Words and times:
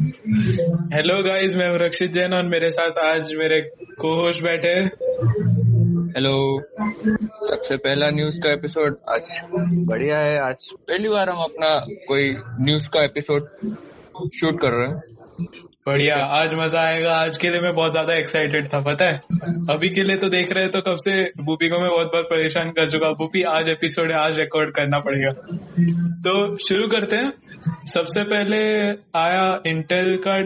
Hello 0.00 1.22
guys 1.22 1.54
मैं 1.54 1.78
रक्षित 1.78 2.12
जैन 2.12 2.32
और 2.32 2.44
मेरे 2.44 2.70
साथ 2.70 2.98
आज 2.98 3.34
मेरे 3.34 3.60
को 4.00 4.14
होस्ट 4.20 4.42
बैठे। 4.42 4.68
हेलो 6.18 6.60
सबसे 7.46 7.76
पहला 7.76 8.10
न्यूज़ 8.10 8.40
का 8.40 8.52
एपिसोड 8.52 8.96
आज 9.08 9.42
बढ़िया 9.68 10.18
है। 10.18 10.38
आज 10.40 10.70
पहली 10.72 11.08
बार 11.08 11.30
हम 11.30 11.38
अपना 11.38 11.86
कोई 12.08 12.36
न्यूज़ 12.60 12.88
का 12.88 13.04
एपिसोड 13.04 13.48
शूट 14.34 14.60
कर 14.60 14.70
रहे 14.70 14.88
हैं। 14.88 15.02
बढ़िया 15.90 16.16
आज 16.34 16.52
मज़ा 16.54 16.80
आएगा। 16.80 17.12
आज 17.12 17.36
के 17.38 17.48
लिए 17.50 17.60
मैं 17.60 17.72
बहुत 17.74 17.92
ज़्यादा 17.92 18.16
एक्साइटेड 18.18 18.66
था 18.72 18.78
पता 18.80 19.04
है? 19.04 19.16
अभी 19.70 19.88
के 19.88 20.02
लिए 20.02 20.16
तो 20.16 20.28
देख 20.30 20.52
रहे 20.52 20.68
तो 20.68 20.80
कब 20.80 20.96
से 20.98 21.12
बूपी 21.44 21.68
को 21.68 21.80
मैं 21.80 21.88
बहुत 21.90 22.06
बार 22.06 22.22
परेशान 22.24 22.70
कर 22.70 22.88
चुका 22.88 23.10
बूपी 23.18 23.42
आज 23.52 23.68
एपिसोड 23.68 24.12
है 24.12 24.18
आज 24.18 24.38
रिकॉर्ड 24.38 24.70
करना 24.74 24.98
पड़ेगा। 25.00 25.32
तो 26.22 26.34
शुरू 26.66 26.86
करते 26.88 27.16
हैं। 27.16 27.32
सबसे 27.86 28.22
पहले 28.24 28.60
आया 29.18 29.42
इंटेल 29.66 30.16
का 30.26 30.36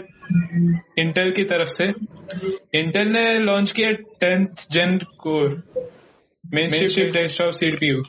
इंटेल 1.03 1.33
की 1.33 1.45
तरफ़ 1.45 1.69
से। 1.70 1.92
इंटेल 2.78 3.09
ने 3.09 3.28
लॉन्च 3.41 3.70
किया 3.70 3.91
टेंथ 4.20 4.67
जेन 4.72 4.98
कोर 5.20 5.62
मेन 6.45 6.70
शिफ्ट 6.70 7.12
डेस्कटॉप 7.12 7.53
सीपीयू 7.53 8.03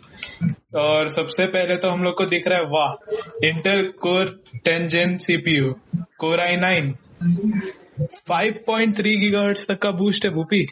और 0.80 1.10
सबसे 1.10 1.46
पहले 1.48 1.76
तो 1.78 1.90
हम 1.90 2.04
लोग 2.04 2.18
को 2.18 2.26
दिख 2.28 2.48
रहा 2.48 2.60
है 2.60 2.66
वाह 2.70 3.48
Intel 3.48 3.88
core 4.02 4.38
ten 4.66 4.88
gen 4.88 5.18
CPU 5.26 5.76
core 6.20 6.40
i 6.42 6.56
nine 6.58 6.96
5.3 7.22 9.16
gigahertz 9.20 9.68
तक 9.68 9.78
का 9.82 9.92
बूस्ट 9.94 10.26
है 10.26 10.32
भूपी। 10.34 10.66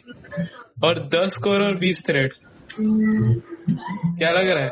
और 0.84 1.00
10 1.10 1.38
कोर 1.44 1.62
और 1.62 1.78
20 1.80 2.06
थ्रेड 2.08 2.34
क्या 2.72 4.32
लग 4.32 4.50
रहा 4.50 4.64
है? 4.64 4.72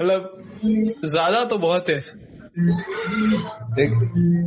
मतलब 0.00 0.20
ज़्यादा 1.04 1.44
तो 1.44 1.58
बहुत 1.58 1.88
है। 1.88 2.00
देख 3.72 3.92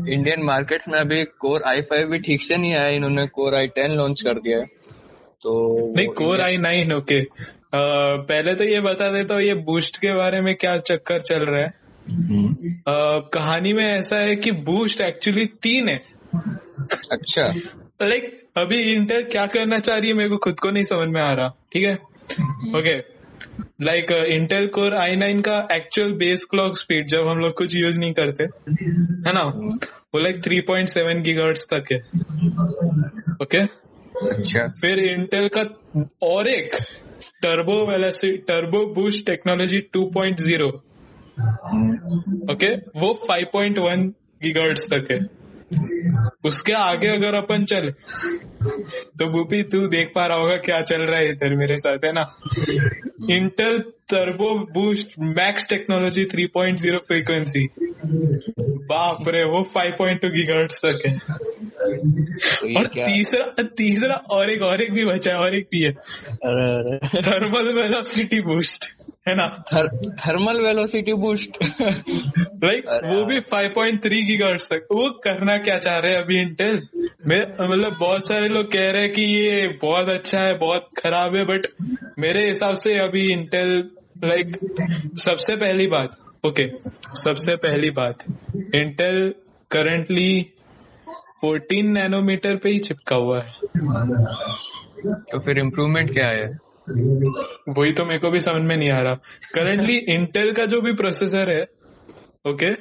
इंडियन 0.09 0.43
मार्केट्स 0.43 0.87
में 0.89 0.99
अभी 0.99 1.23
कोर 1.39 1.63
आई 1.67 1.81
फाइव 1.83 2.09
भी 2.09 2.19
ठीक 2.19 2.43
से 2.43 2.57
नहीं 2.57 2.73
आया 2.75 2.89
इन्होंने 2.95 3.25
कोर 3.35 3.55
आई 3.55 3.67
टेन 3.75 3.91
लॉन्च 3.91 4.21
कर 4.21 4.39
दिया 4.39 4.57
है। 4.57 4.65
तो 5.43 5.53
नहीं 5.95 6.07
कोर 6.17 6.41
आई 6.41 6.57
नाइन 6.57 6.93
ओके 6.93 7.21
पहले 7.75 8.53
तो 8.55 8.63
ये 8.63 8.79
बता 8.81 9.11
देता 9.11 9.35
हूँ 9.35 9.43
ये 9.43 9.53
बूस्ट 9.63 9.97
के 9.97 10.13
बारे 10.13 10.41
में 10.41 10.53
क्या 10.55 10.77
चक्कर 10.81 11.21
चल 11.21 11.45
रहा 11.45 11.63
है। 11.63 11.73
अ, 12.05 13.29
कहानी 13.33 13.73
में 13.73 13.85
ऐसा 13.85 14.17
है 14.17 14.35
कि 14.35 14.51
बूस्ट 14.51 15.01
एक्चुअली 15.01 15.45
तीन 15.45 15.89
है। 15.89 16.01
अच्छा। 17.11 17.43
लाइक 18.01 18.41
अभी 18.57 18.79
इंटर 18.79 19.21
क्या 19.21 19.45
करना 19.45 19.79
चाह 19.79 19.97
रही 19.97 20.07
है 20.09 20.15
मेरे 20.15 20.29
को 20.29 20.37
खुद 20.37 20.59
को 20.59 20.69
नहीं 20.69 20.83
समझ 20.83 21.07
में 21.07 21.21
आ 21.21 21.31
रहा 21.31 21.49
ठीक 21.73 21.87
है? 21.87 21.95
Okay 22.79 22.97
like 23.85 24.11
Intel 24.11 24.67
core 24.67 24.95
i 24.95 25.15
nine 25.15 25.41
का 25.41 25.67
एक्चुअल 25.71 26.13
बेस 26.13 26.43
क्लॉक 26.43 26.77
स्पीड 26.77 27.07
जब 27.07 27.27
हम 27.27 27.39
लोग 27.39 27.53
कुछ 27.53 27.75
यूज़ 27.75 27.99
नहीं 27.99 28.13
करते 28.13 28.43
है 29.29 29.33
ना? 29.33 29.43
वो 30.15 30.19
लाइक 30.19 30.35
3.7 30.35 30.61
पॉइंट 30.67 30.89
सेवन 30.89 31.21
गीगाहर्ट्ज 31.21 31.67
तक 31.73 31.91
है। 31.91 31.97
ओके 33.41 33.57
अच्छा। 34.37 34.67
फिर 34.67 34.99
इंटेल 34.99 35.47
का 35.57 35.61
और 36.21 36.47
एक 36.47 36.75
turbo 37.43 37.85
velocity 37.85 38.37
turbo 38.37 38.85
boost 38.85 39.25
technology 39.25 39.79
2.0 39.97 40.71
okay 42.51 42.75
वो 42.99 43.13
5.1 43.23 44.11
गीगाहर्ट्ज 44.43 44.83
तक 44.93 45.11
है। 45.11 45.19
उसके 46.45 46.73
आगे 46.73 47.07
अगर 47.07 47.33
अपन 47.33 47.63
चले 47.65 47.91
तो 49.19 49.27
भूपी 49.27 49.61
तू 49.63 49.87
देख 49.87 50.11
पा 50.15 50.25
रहा 50.25 50.37
होगा 50.37 50.55
क्या 50.57 50.81
चल 50.81 51.01
रहा 51.01 51.19
है 51.19 51.29
इधर 51.29 51.55
मेरे 51.55 51.77
साथ 51.77 52.05
है 52.05 52.11
ना? 52.13 52.27
Intel 53.31 53.79
turbo 54.09 54.53
boost 54.73 55.13
max 55.19 55.67
technology 55.69 56.25
3.0 56.25 56.99
frequency 57.07 57.67
बाप 58.89 59.27
रे 59.27 59.43
वो 59.43 59.61
5.2 59.77 60.29
गीगाहर्ट्ज 60.31 60.75
तक 60.85 61.05
है। 61.05 61.13
तो 61.17 62.79
और 62.79 62.87
तीसरा 62.87 63.63
तीसरा 63.77 64.15
और 64.29 64.49
एक 64.49 64.61
और 64.61 64.81
एक 64.81 64.91
भी 64.93 65.05
बचा 65.05 65.31
है 65.31 65.37
और 65.37 65.55
एक 65.55 65.67
भी 65.71 65.81
है। 65.81 65.91
थर्मल 67.21 67.73
वेलोसिटी 67.73 68.41
बूस्ट 68.41 68.91
है 69.27 69.35
ना? 69.35 69.63
थर, 69.73 69.87
थर्मल 70.11 70.61
वेलोसिटी 70.61 71.13
बूस्ट 71.13 71.57
लाइक 72.63 72.87
वो 73.05 73.23
भी 73.25 73.39
5.3 73.39 74.25
गीगाहर्ट्ज 74.27 74.69
तक। 74.69 74.87
वो 74.91 75.09
करना 75.09 75.57
क्या 75.57 75.77
चाह 75.77 75.97
रहे 75.97 76.11
हैं 76.11 76.23
अभी 76.23 76.37
इंटेल 76.37 76.75
मतलब 77.27 77.97
बहुत 77.99 78.25
सारे 78.25 78.47
लोग 78.47 78.71
कह 78.71 78.91
रहे 78.91 79.01
हैं 79.01 79.11
कि 79.11 79.21
ये 79.21 79.67
बहुत 79.81 80.09
अच्छा 80.09 80.39
है 80.39 80.57
बहुत 80.57 80.89
खराब 80.97 81.35
है 81.35 81.43
बट 81.45 81.67
मेरे 82.19 82.47
हिसाब 82.47 82.73
से 82.73 82.97
अभी 82.99 83.31
इंटेल 83.31 83.89
लाइक 84.23 84.57
सबसे 85.17 85.55
पहली 85.55 85.87
बात 85.87 86.17
ओके 86.45 86.63
okay, 86.63 86.89
सबसे 87.15 87.55
पहली 87.55 87.89
बात 87.89 88.23
इंटेल 88.75 89.33
करंटली 89.71 90.51
14 91.45 91.83
नैनोमीटर 91.83 92.55
पे 92.55 92.69
ही 92.69 92.79
चिपका 92.79 93.15
हुआ 93.15 93.39
है। 93.39 93.51
तो 95.31 95.39
फिर 95.39 95.59
इम्प्रूवमेंट 95.59 96.13
क्या 96.13 96.27
है? 96.27 96.64
वही 96.89 97.91
तो 97.91 98.05
मेरे 98.05 98.19
को 98.19 98.31
भी 98.31 98.39
समझ 98.39 98.61
में 98.61 98.75
नहीं 98.77 98.91
आ 98.91 99.01
रहा। 99.01 99.13
करंटली 99.53 99.95
इंटेल 99.97 100.51
का 100.51 100.65
जो 100.65 100.81
भी 100.81 100.93
प्रोसेसर 100.93 101.51
है 101.51 101.63
ओके 102.45 102.71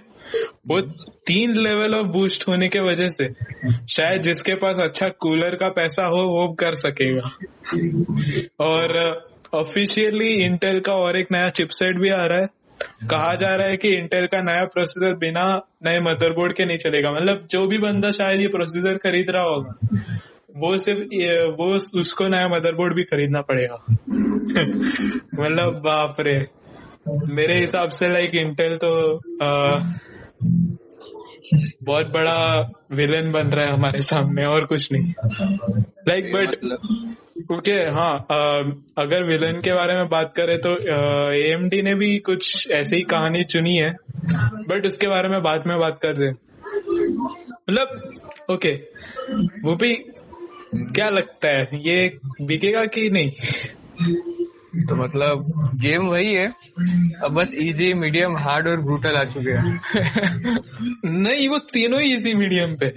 वो 0.68 0.80
तीन 1.26 1.56
लेवल 1.56 1.94
ऑफ़ 1.94 2.06
बूस्ट 2.06 2.48
होने 2.48 2.68
के 2.68 2.80
वजह 2.80 3.08
से 3.08 3.28
शायद 3.90 4.22
जिसके 4.22 4.54
पास 4.54 4.78
अच्छा 4.78 5.08
कूलर 5.08 5.54
का 5.54 5.68
पैसा 5.68 6.06
हो, 6.06 6.16
वो 6.16 6.52
कर 6.52 6.74
सकेगा। 6.74 7.30
और 8.60 8.98
ऑफिशियली 9.54 10.28
इंटेल 10.42 10.80
का 10.80 10.92
और 10.92 11.16
एक 11.16 11.32
नया 11.32 11.48
चिपसेट 11.48 11.96
भी 11.96 12.08
आ 12.08 12.24
रहा 12.26 12.38
है। 12.38 12.46
कहा 13.10 13.34
जा 13.34 13.54
रहा 13.54 13.68
है 13.70 13.76
कि 13.76 13.88
इंटेल 13.88 14.26
का 14.26 14.40
नया 14.40 14.64
प्रोसेसर 14.64 15.14
बिना 15.14 15.44
नए 15.84 16.00
मदरबोर्ड 16.00 16.52
के 16.52 16.64
नहीं 16.64 16.78
चलेगा। 16.78 17.10
मतलब 17.10 17.46
जो 17.50 17.66
भी 17.66 17.78
बंदा 17.78 18.10
शायद 18.10 18.40
ये 18.40 18.48
प्रोसेसर 18.48 18.96
खरीद 18.96 19.30
रहा 19.30 19.44
होगा 19.44 19.74
वो 20.56 20.76
सिर्फ़ 20.76 21.00
वो 21.58 21.98
उसको 22.00 22.28
नया 22.28 22.48
मदरबोर्ड 22.48 22.94
भी 22.94 23.02
खरीदना 23.02 23.40
पड़ेगा। 23.40 23.84
मतलब 25.42 25.80
बाप 25.84 26.16
रे। 26.20 26.46
मेरे 27.08 27.60
हिसाब 27.60 27.88
से 27.88 28.08
लाइक 28.08 28.34
इंटेल 28.34 28.76
तो 28.76 29.16
आ, 29.42 29.72
बहुत 31.82 32.06
बड़ा 32.06 32.70
विलेन 32.92 33.32
बन 33.32 33.48
रहा 33.48 33.66
है 33.66 33.72
हमारे 33.72 34.00
सामने 34.00 34.44
और 34.44 34.64
कुछ 34.64 34.88
नहीं। 34.92 35.12
लाइक 36.08 36.32
बट 36.32 36.78
ओके 37.52 37.72
हाँ 37.72 38.26
अ, 38.30 38.60
अगर 38.98 39.24
विलन 39.24 39.52
के 39.52 39.70
बारे 39.70 39.96
में 39.96 40.08
बात 40.08 40.32
करें 40.40 40.58
तो 40.58 40.70
एएमडी 41.32 41.82
ने 41.82 41.94
भी 41.94 42.18
कुछ 42.18 42.70
ऐसी 42.70 42.96
ही 42.96 43.02
कहानी 43.02 43.44
चुनी 43.44 43.76
है 43.80 43.88
बट 44.68 44.86
उसके 44.86 45.08
बारे 45.08 45.28
में 45.28 45.42
बाद 45.42 45.64
में 45.66 45.78
बात 45.78 45.98
कर 45.98 46.16
दे 46.16 46.30
मतलब 47.70 48.12
ओके 48.50 48.72
वो 49.64 49.76
भी 49.76 49.94
क्या 50.94 51.08
लगता 51.08 51.48
है? 51.48 51.62
ये 51.74 52.18
बिकेगा 52.42 52.84
कि 52.86 53.08
नहीं? 53.10 53.30
तो 54.86 54.94
मतलब 54.96 55.44
गेम 55.74 56.06
वही 56.06 56.34
है। 56.34 56.46
अब 57.24 57.34
बस 57.34 57.52
इजी 57.54 57.92
मीडियम 57.94 58.36
हार्ड 58.36 58.68
और 58.68 58.80
ब्रूटल 58.80 59.16
आ 59.16 59.22
चुके 59.24 59.50
हैं। 59.50 59.80
नहीं 61.04 61.48
वो 61.48 61.58
तीनों 61.72 62.00
ही 62.02 62.14
इसी 62.14 62.34
मीडियम 62.34 62.74
पे। 62.76 62.88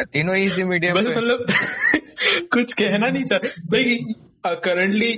तीनों 0.00 0.36
इजी 0.36 0.64
मीडियम 0.64 0.94
बस 0.94 1.06
मतलब 1.08 1.46
कुछ 2.52 2.72
कहना 2.72 3.08
नहीं 3.08 3.24
चाह 3.24 3.38
लाइक 3.74 4.14
करंटली 4.64 5.08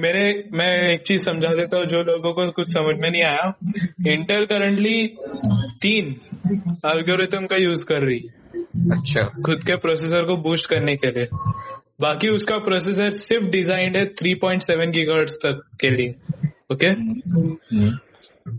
मेरे 0.00 0.22
मैं 0.52 0.72
एक 0.88 1.02
चीज़ 1.02 1.24
समझा 1.24 1.54
देता 1.54 1.76
हूँ 1.76 1.86
जो 1.86 2.02
लोगों 2.02 2.32
को 2.32 2.50
कुछ 2.50 2.72
समझ 2.72 2.94
में 3.00 3.10
नहीं 3.10 3.22
आया। 3.22 3.52
इंटर 4.12 4.44
करंटली 4.44 5.06
तीन 5.82 6.14
एल्गोरिथम 6.86 7.46
का 7.46 7.56
यूज़ 7.56 7.86
कर 7.86 8.02
रही 8.02 8.18
है। 8.18 8.41
अच्छा 8.92 9.22
खुद 9.44 9.64
के 9.64 9.76
प्रोसेसर 9.78 10.24
को 10.24 10.36
बूस्ट 10.38 10.68
करने 10.70 10.96
के 10.96 11.10
लिए। 11.10 11.28
बाकी 12.00 12.28
उसका 12.28 12.56
प्रोसेसर 12.60 13.10
सिर्फ़ 13.12 13.44
डिजाइंड 13.50 13.96
है 13.96 14.04
थ्री 14.14 14.34
पॉइंट 14.36 14.62
3.7 14.62 14.92
गीगाहर्ट्ज 14.92 15.34
तक 15.36 15.60
के 15.80 15.90
लिए 15.90 16.14
ओके 16.72 16.88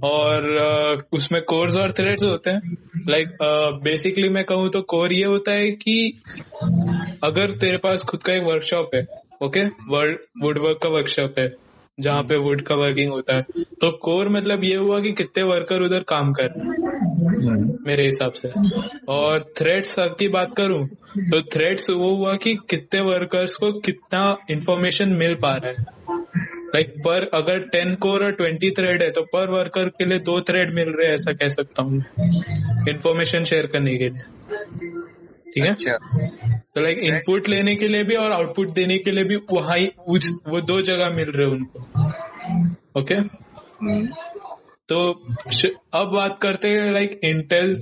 और 0.04 0.45
उसमें 1.13 1.42
कोर्स 1.44 1.75
और 1.75 1.92
थ्रेड्स 1.92 2.24
होते 2.24 2.50
हैं। 2.50 2.77
लाइक 3.10 3.38
बेसिकली 3.83 4.30
मैं 4.30 4.44
कहूँ 4.44 4.69
तो 4.69 4.81
कोर 4.89 5.13
ये 5.13 5.25
होता 5.25 5.51
है 5.51 5.71
कि 5.74 6.21
अगर 7.24 7.51
तेरे 7.57 7.77
पास 7.77 8.04
खुद 8.04 8.24
का 8.24 8.33
एक 8.33 8.44
वर्कशॉप 8.44 8.95
है 8.95 9.06
ओके 9.44 9.63
वुड 9.89 10.57
वर्क 10.57 10.80
का 10.83 10.89
वर्कशॉप 10.89 11.39
है, 11.39 11.48
जहाँ 11.98 12.24
पे 12.24 12.38
वुड 12.39 12.62
का 12.62 12.75
वर्किंग 12.75 13.12
होता 13.12 13.36
है। 13.36 13.42
तो 13.81 13.89
कोर 14.04 14.30
मतलब 14.30 14.63
ये 14.63 14.75
हुआ 14.77 15.00
कि 15.01 15.12
कितने 15.13 15.44
वर्कर 15.45 15.81
उधर 15.81 16.04
काम 16.07 16.31
कर 16.33 16.48
रहे 16.48 16.68
हैं। 16.68 16.93
मेरे 17.85 18.03
हिसाब 18.03 18.33
से। 18.33 18.50
और 19.09 19.44
थ्रेड्स 19.57 19.95
की 20.19 20.27
बात 20.30 20.53
करूँ 20.57 20.85
तो 20.88 21.41
थ्रेड्स 21.53 21.89
वो 21.91 22.09
हुआ 22.15 22.35
कि 22.35 22.53
कितने 22.69 23.01
वर्कर्स 23.01 23.56
को 23.56 23.71
कितना 23.80 24.25
इंफॉर्मेशन 24.51 25.09
मिल 25.15 25.35
पा 25.35 25.56
रहा 25.56 25.71
है। 25.71 25.75
लाइक 26.75 26.88
like, 26.88 27.00
पर 27.00 27.30
अगर 27.33 27.59
टेन 27.69 27.94
कोर 27.95 28.24
और 28.25 28.31
ट्वेंटी 28.33 28.69
थ्रेड 28.71 29.01
है 29.03 29.09
तो 29.12 29.21
पर 29.33 29.50
वर्कर 29.50 29.89
के 29.89 30.06
लिए 30.06 30.19
दो 30.21 30.39
थ्रेड 30.41 30.74
मिल 30.74 30.89
रहे 30.89 31.07
हैं 31.07 31.13
ऐसा 31.13 31.33
कह 31.33 31.47
सकता 31.50 31.83
हूँ 31.83 31.97
इंफॉर्मेशन 32.89 33.44
शेयर 33.44 33.68
करने 33.68 33.95
के 33.97 34.09
लिए। 34.09 34.24
ठीक 35.45 35.63
है? 35.63 35.71
अच्छा। 35.71 35.97
तो 36.75 36.81
लाइक 36.81 37.00
इनपुट 37.03 37.50
लेने 37.50 37.75
के 37.75 37.88
लिए 37.88 38.03
भी 38.03 38.15
और 38.15 38.31
आउटपुट 38.31 38.69
देने 38.74 38.97
के 38.97 39.12
लिए 39.12 39.24
भी 39.24 39.36
वहाँ 39.51 39.75
वो 40.47 40.62
दो 40.63 40.81
जगह 40.81 41.09
मिल 41.15 41.31
रहे 41.31 41.47
उनको। 41.47 41.79
ओके 43.00 43.15
तो 44.94 45.00
अब 45.94 46.12
बात 46.16 46.38
करते 46.42 46.68
हैं 46.68 46.92
लाइक 46.94 47.19
इंटेल 47.24 47.75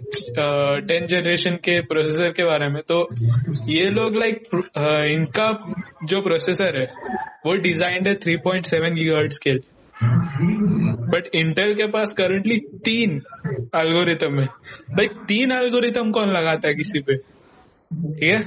टेन 0.88 1.08
जनरेशन 1.08 1.56
के 1.56 1.80
प्रोसेसर 1.82 2.32
के 2.32 2.44
बारे 2.44 2.68
में। 2.70 2.82
तो 2.92 2.98
ये 3.72 3.90
लोग 3.90 4.16
लाइक 4.16 4.48
इनका 5.12 5.48
जो 6.04 6.22
प्रोसेसर 6.22 6.80
है, 6.80 6.86
वो 7.46 7.56
डिजाइंड 7.58 8.08
है 8.08 8.14
3.7 8.16 8.38
पॉइंट 8.38 8.66
सेवन 8.66 8.96
के। 9.48 9.58
बट 11.12 11.28
इंटेल 11.36 11.74
के 11.74 11.88
पास 11.88 12.12
करंटली 12.12 12.58
तीन 12.86 13.22
एल्गोरिथम 13.76 14.40
है। 14.40 14.48
भाई 14.96 15.08
तीन 15.28 15.52
एल्गोरिथम 15.52 16.12
कौन 16.12 16.30
लगाता 16.30 16.68
है 16.68 16.76
किसी 16.76 17.00
पे? 17.00 17.16
ठीक 17.16 18.24
है? 18.24 18.40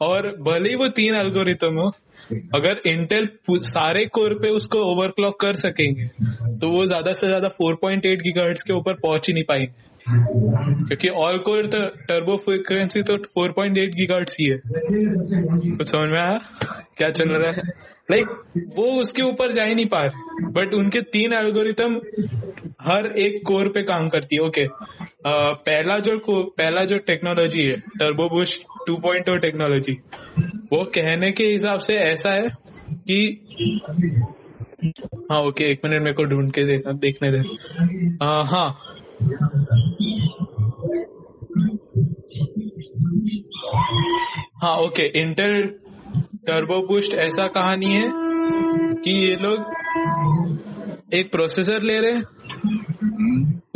और 0.00 0.28
भले 0.42 0.68
ही 0.68 0.76
वो 0.76 0.88
तीन 0.88 1.14
एल्गोरिथम 1.14 1.74
हो 1.74 1.90
अगर 2.32 2.80
इंटेल 2.86 3.28
सारे 3.50 4.06
कोर 4.06 4.34
पे 4.34 4.48
उसको 4.48 4.78
ओवरक्लॉक 4.78 5.40
कर 5.40 5.56
सकेंगे 5.56 6.06
तो 6.58 6.70
वो 6.70 6.84
ज़्यादा 6.84 7.12
से 7.12 7.26
ज़्यादा 7.26 7.48
4.8 7.48 7.76
पॉइंट 7.76 8.06
के 8.62 8.72
ऊपर 8.72 8.94
पहुँच 8.94 9.28
ही 9.28 9.34
नहीं 9.34 9.44
पाएँगे। 9.44 9.85
क्योंकि 10.08 11.08
ऑल 11.08 11.38
कोर 11.38 11.66
तो 11.66 11.78
टर्बो 11.80 12.36
फ्रीक्वेंसी 12.36 13.02
तो 13.02 13.16
4.8 13.16 13.52
पॉइंट 13.52 13.78
ही 13.78 14.50
है। 14.50 14.60
कुछ 15.76 15.86
समझ 15.86 16.08
में 16.08 16.18
आया? 16.18 16.40
क्या 16.96 17.10
चल 17.10 17.28
रहा 17.28 17.52
है? 17.52 17.62
लाइक 18.10 18.24
like, 18.24 18.76
वो 18.76 19.00
उसके 19.00 19.22
ऊपर 19.22 19.52
जा 19.52 19.64
ही 19.64 19.74
नहीं 19.74 19.86
पा 19.86 20.02
रहे। 20.02 20.50
बट 20.50 20.74
उनके 20.74 21.00
तीन 21.00 21.32
एल्गोरिथम 21.32 22.00
हर 22.82 23.06
एक 23.06 23.40
कोर 23.46 23.68
पे 23.68 23.82
काम 23.82 24.08
करती 24.08 24.36
है। 24.36 24.42
Okay 24.42 24.64
okay. 24.64 25.06
पहला 25.26 25.98
जो 25.98 26.42
पहला 26.42 26.84
जो 26.84 26.98
टेक्नोलॉजी 26.98 27.62
है 27.62 27.76
टर्बो 27.76 28.28
बुश 28.28 28.64
2.0 28.90 29.38
टेक्नोलॉजी 29.42 29.92
वो 30.72 30.84
कहने 30.84 31.30
के 31.30 31.44
हिसाब 31.44 31.78
से 31.78 31.94
ऐसा 31.94 32.32
है 32.32 32.46
कि 33.08 33.40
हाँ 35.32 35.40
ओके 35.40 35.48
okay, 35.48 35.62
एक 35.62 35.80
मिनट 35.84 35.98
मेरे 35.98 36.14
को 36.14 36.24
ढूंढ 36.24 36.52
के 36.52 36.64
देखना 36.64 36.92
देखने 36.92 37.30
दे। 37.30 37.38
आ, 38.22 38.44
हाँ। 38.44 38.92
हाँ 44.62 44.76
ओके 44.76 45.02
इंटेल 45.20 45.62
टर्बो 46.46 46.86
बूस्ट 46.86 47.12
ऐसा 47.12 47.46
कहानी 47.46 47.94
है 47.94 48.10
कि 49.02 49.10
ये 49.10 49.34
लोग 49.34 51.14
एक 51.14 51.30
प्रोसेसर 51.32 51.82
ले 51.82 52.00
रहे 52.00 52.20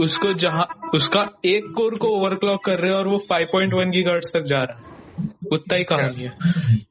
उसको 0.04 0.32
जहाँ, 0.34 0.90
उसका 0.94 1.40
एक 1.44 1.64
कोर 1.76 1.94
को 1.94 2.08
ओवरक्लॉक 2.08 2.64
कर 2.64 2.78
रहे 2.78 2.92
हैं 2.92 2.98
और 2.98 3.08
वो 3.08 3.18
5.1 3.32 3.90
गीगाहर्ट्ज 3.90 4.32
तक 4.32 4.42
जा 4.42 4.62
रहा 4.62 4.78
है। 4.78 4.88
उतना 5.52 5.76
ही 5.76 5.84
कहानी 5.84 6.22
है। 6.22 6.30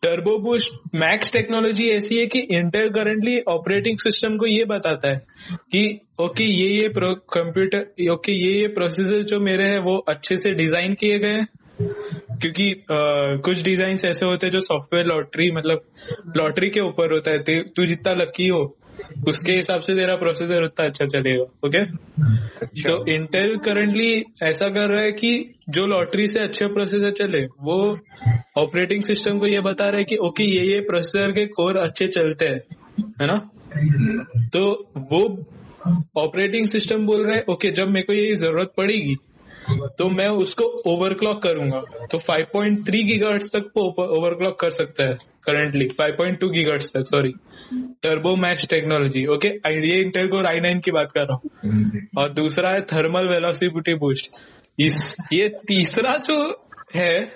टर्बो 0.01 0.37
बूस्ट 0.37 0.73
मैक्स 0.95 1.31
टेक्नोलॉजी 1.33 1.89
ऐसी 1.89 2.19
है 2.19 2.25
कि 2.25 2.39
इंटेल 2.39 2.89
करंटली 2.89 3.37
ऑपरेटिंग 3.47 3.97
सिस्टम 3.97 4.37
को 4.37 4.45
ये 4.45 4.65
बताता 4.65 5.09
है 5.09 5.25
कि 5.71 5.99
ओके 6.21 6.43
ये 6.43 6.67
ये 6.67 6.89
कंप्यूटर 7.07 8.11
ओके 8.11 8.31
ये 8.31 8.61
ये 8.61 8.67
प्रोसेसर 8.67 9.23
जो 9.23 9.39
मेरे 9.39 9.63
हैं, 9.63 9.79
वो 9.79 9.97
अच्छे 9.97 10.35
से 10.35 10.53
डिज़ाइन 10.53 10.93
किए 10.93 11.19
गए 11.19 11.33
हैं। 11.33 11.47
क्योंकि 12.41 12.71
अ, 12.71 12.95
कुछ 13.45 13.61
डिज़ाइन 13.61 13.97
ऐसे 14.05 14.25
होते 14.25 14.45
हैं 14.47 14.53
जो 14.53 14.61
सॉफ्टवेयर 14.61 15.05
लॉटरी 15.05 15.51
मतलब 15.51 15.81
लॉटरी 16.37 16.69
के 16.69 16.79
ऊपर 16.79 17.13
होता 17.13 17.31
है। 17.31 17.59
तू 17.63 17.85
जितना 17.85 18.13
लकी 18.13 18.47
हो 18.47 18.75
उसके 19.27 19.51
हिसाब 19.51 19.81
से 19.81 19.93
तेरा 19.95 20.15
प्रोसेसर 20.15 20.63
उतना 20.63 20.85
अच्छा 20.85 21.05
चलेगा 21.05 21.43
ओके 21.67 21.83
तो 22.81 23.05
इंटेल 23.11 23.55
करंटली 23.57 24.23
ऐसा 24.43 24.67
कर 24.69 24.87
रहा 24.87 25.03
है 25.05 25.11
कि 25.11 25.31
जो 25.69 25.85
लॉटरी 25.85 26.27
से 26.27 26.39
अच्छे 26.39 26.67
प्रोसेसर 26.67 27.11
चले 27.11 27.43
वो 27.61 27.77
ऑपरेटिंग 28.57 29.03
सिस्टम 29.03 29.39
को 29.39 29.47
ये 29.47 29.59
बता 29.59 29.87
रहा 29.87 29.97
है 29.97 30.03
कि 30.03 30.17
ओके 30.17 30.43
ये 30.43 30.65
ये 30.73 30.79
प्रोसेसर 30.79 31.31
के 31.31 31.45
कोर 31.45 31.77
अच्छे 31.77 32.07
चलते 32.07 32.45
हैं 32.45 32.61
है 33.21 33.27
ना? 33.27 33.37
तो 34.53 34.89
वो 34.97 35.21
ऑपरेटिंग 36.17 36.67
सिस्टम 36.67 37.05
बोल 37.05 37.23
रहा 37.25 37.35
है 37.35 37.43
ओके 37.49 37.71
जब 37.71 37.87
मेरे 37.87 38.05
को 38.05 38.13
ये 38.13 38.35
ज़रूरत 38.35 38.73
पड़ेगी 38.77 39.15
तो 39.97 40.07
मैं 40.09 40.27
उसको 40.37 40.63
ओवरक्लॉक 40.87 41.41
करूँगा। 41.43 41.79
तो 42.11 42.17
5.3 42.19 43.03
गीगाहर्ट्ज 43.05 43.49
तक 43.55 43.77
ओवरक्लॉक 43.77 44.59
कर 44.59 44.71
सकता 44.71 45.03
है 45.03 45.17
करंटली 45.43 45.87
5.2 45.91 46.49
गीगाहर्ट्ज 46.51 46.91
तक 46.93 47.03
sorry 47.07 47.33
turbo 48.03 48.35
max 48.37 48.65
technology 48.69 49.25
okay 49.27 49.47
ये 49.47 49.99
इंटेल 50.01 50.27
कोर 50.27 50.45
आई 50.45 50.59
नाइन 50.59 50.79
की 50.79 50.91
बात 50.91 51.11
कर 51.11 51.27
रहा 51.27 51.35
हूँ। 51.35 52.07
और 52.17 52.33
दूसरा 52.33 52.69
है 52.69 52.81
थर्मल 52.83 53.27
वेलोसिटी 53.27 53.93
बूस्ट 53.95 54.39
इस, 54.79 55.15
ये 55.33 55.47
तीसरा 55.67 56.15
जो 56.25 56.35
है, 56.95 57.31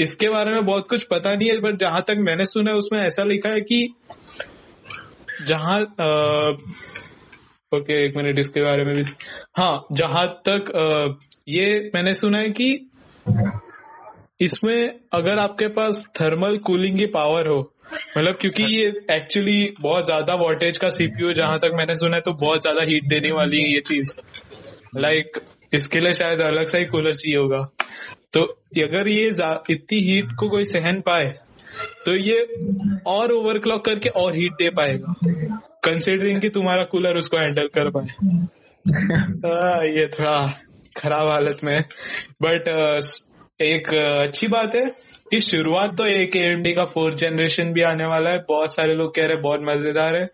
इसके 0.00 0.28
बारे 0.28 0.52
में 0.52 0.64
बहुत 0.66 0.88
कुछ 0.88 1.02
पता 1.04 1.34
नहीं 1.34 1.48
है 1.50 1.58
बट 1.60 1.78
जहाँ 1.80 2.00
तक 2.00 2.16
मैंने 2.18 2.46
सुना 2.46 2.70
है, 2.70 2.76
उसमें 2.76 2.98
ऐसा 3.00 3.24
लिखा 3.24 3.48
है 3.48 3.60
कि 3.60 3.94
जहाँ 5.46 5.80
ओके 7.76 8.04
एक 8.04 8.16
मिनट 8.16 8.38
इसके 8.38 8.62
बारे 8.62 8.84
में 8.84 8.94
भी 8.94 9.02
हाँ 9.56 9.86
जहाँ 9.92 10.26
तक 10.48 10.72
ये 11.48 11.90
मैंने 11.94 12.14
सुना 12.14 12.38
है 12.38 12.50
कि 12.50 12.68
इसमें 14.40 15.00
अगर 15.12 15.38
आपके 15.38 15.68
पास 15.72 16.06
थर्मल 16.20 16.56
कूलिंग 16.66 16.98
की 16.98 17.06
पावर 17.12 17.48
हो 17.48 17.58
मतलब 18.16 18.36
क्योंकि 18.40 18.64
ये 18.64 18.86
एक्चुअली 19.10 19.74
बहुत 19.80 20.04
ज़्यादा 20.04 20.34
वोल्टेज 20.34 20.78
का 20.78 20.88
सीपीयू 20.90 21.32
जहाँ 21.32 21.58
तक 21.58 21.72
मैंने 21.74 21.96
सुना 21.96 22.16
है 22.16 22.22
तो 22.22 22.32
बहुत 22.40 22.62
ज़्यादा 22.62 22.82
हीट 22.82 23.08
देने 23.08 23.30
वाली 23.32 23.60
है 23.60 23.68
ये 23.68 23.80
चीज़। 23.80 24.14
लाइक 24.96 25.38
इसके 25.74 26.00
लिए 26.00 26.12
शायद 26.12 26.40
अलग 26.40 26.66
सा 26.66 26.78
ही 26.78 26.84
कूलर 26.84 27.12
चाहिए 27.12 27.36
होगा। 27.38 27.62
तो 28.32 28.42
अगर 28.84 29.08
ये 29.08 29.26
इतनी 29.70 29.98
हीट 30.00 30.32
को 30.38 30.48
कोई 30.48 30.64
सहन 30.64 31.00
पाए 31.00 31.32
तो 32.06 32.14
ये 32.16 32.40
और 33.06 33.32
ओवरक्लॉक 33.32 33.84
करके 33.84 34.08
और 34.16 34.36
हीट 34.36 34.52
दे 34.52 34.70
पाएगा। 34.70 35.14
कंसिडरिंग 35.84 36.40
कि 36.40 36.48
तुम्हारा 36.48 36.84
कूलर 36.84 37.16
उसको 37.16 37.36
हैंडल 37.36 37.68
कर 37.78 37.90
पाए। 37.90 38.06
ये 39.88 40.06
थोड़ा 40.06 40.60
खराब 40.96 41.28
हालत 41.28 41.64
में। 41.64 41.80
बट 42.42 42.68
एक 43.60 43.88
अच्छी 43.94 44.48
बात 44.48 44.74
है 44.74 44.84
कि 45.30 45.40
शुरुआत 45.40 45.96
तो 45.98 46.06
एक 46.06 46.36
एएमडी 46.36 46.72
का 46.72 46.84
फोर्थ 46.84 47.16
जनरेशन 47.16 47.72
भी 47.72 47.82
आने 47.82 48.06
वाला 48.06 48.30
है। 48.30 48.38
बहुत 48.38 48.74
सारे 48.74 48.94
लोग 48.94 49.14
कह 49.14 49.22
रहे 49.22 49.34
हैं 49.34 49.42
बहुत 49.42 49.60
मज़ेदार 49.62 50.18
है 50.18 50.24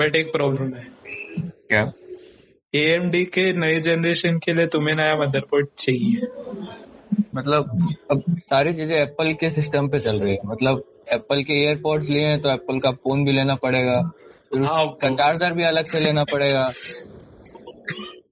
बट 0.00 0.16
एक 0.16 0.32
प्रॉब्लम 0.32 0.74
है। 0.76 0.86
क्या? 1.68 1.92
एएमडी 2.74 3.24
के 3.24 3.52
नए 3.52 3.80
जनरेशन 3.80 4.38
के 4.38 4.54
लिए 4.54 4.66
तुम्हें 4.66 4.94
नया 4.94 5.14
मदरबोर्ड 5.16 5.66
चाहिए। 5.78 6.26
मतलब 7.34 7.94
अब 8.10 8.22
सारी 8.40 8.72
चीज़ें 8.72 8.96
एप्पल 8.96 9.32
के 9.32 9.50
सिस्टम 9.50 9.88
पे 9.88 9.98
चल 9.98 10.18
रही 10.18 10.32
है। 10.32 10.38
मतलब 10.44 10.82
एप्पल 11.12 11.42
के 11.42 11.60
एयरपोर्ट्स 11.66 12.08
लिए 12.08 12.26
हैं 12.26 12.40
तो 12.42 12.50
एप्पल 12.50 12.78
का 12.78 12.90
फ़ोन 12.90 13.24
भी 13.24 13.32
लेना 13.32 13.54
पड़ेगा। 13.54 14.00
हाँ, 14.56 14.84
उसका 14.84 15.08
चार्जर 15.08 15.52
भी 15.52 15.62
अलग 15.62 15.86
से 15.86 16.04
लेना 16.04 16.24
पड़ेगा। 16.24 16.72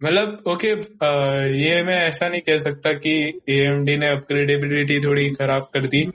मतलब 0.04 0.42
ओके 0.48 0.68
ये 1.58 1.82
मैं 1.82 2.00
ऐसा 2.00 2.28
नहीं 2.28 2.40
कह 2.40 2.58
सकता 2.58 2.92
कि 2.92 3.40
एएमडी 3.48 3.96
ने 3.96 4.10
अपग्रेडेबिलिटी 4.10 5.00
थोड़ी 5.00 5.30
खराब 5.30 5.62
कर 5.62 5.86
दी। 5.86 6.10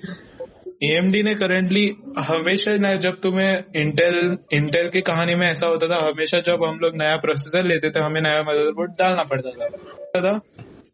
एएमडी 0.83 1.23
ने 1.23 1.33
करंटली 1.33 1.95
हमेशा 2.19 2.71
ना 2.71 2.93
जब 2.93 3.21
तुम्हें 3.21 3.63
इंटेल 3.75 4.37
इंटेल 4.53 4.89
की 4.89 5.01
कहानी 5.01 5.35
में 5.35 5.47
ऐसा 5.47 5.67
होता 5.67 5.87
था 5.87 6.07
हमेशा 6.07 6.39
जब 6.39 6.65
हम 6.67 6.79
लोग 6.79 6.95
नया 6.95 7.15
प्रोसेसर 7.15 7.67
लेते 7.67 7.89
थे 7.89 8.05
हमें 8.05 8.21
नया 8.21 8.39
मदरबोर्ड 8.39 8.91
डालना 8.91 9.23
पड़ता 9.23 10.21
था। 10.21 10.39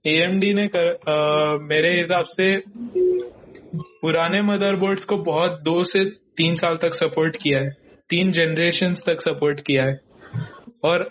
एएमडी 0.05 0.53
ने 0.53 0.67
कर, 0.67 0.89
अ, 0.89 1.57
मेरे 1.61 1.97
हिसाब 1.97 2.25
से 2.25 2.63
पुराने 3.75 4.41
मदरबोर्ड्स 4.41 5.05
को 5.05 5.17
बहुत 5.17 5.51
दो 5.51 5.83
से 5.83 6.05
तीन 6.37 6.55
साल 6.55 6.77
तक 6.81 6.93
सपोर्ट 6.93 7.35
किया 7.35 7.59
है। 7.59 7.80
तीन 8.11 8.31
जनरेशन 8.31 8.93
तक 9.05 9.21
सपोर्ट 9.21 9.59
किया 9.59 9.83
है। 9.83 9.99
और 10.83 11.03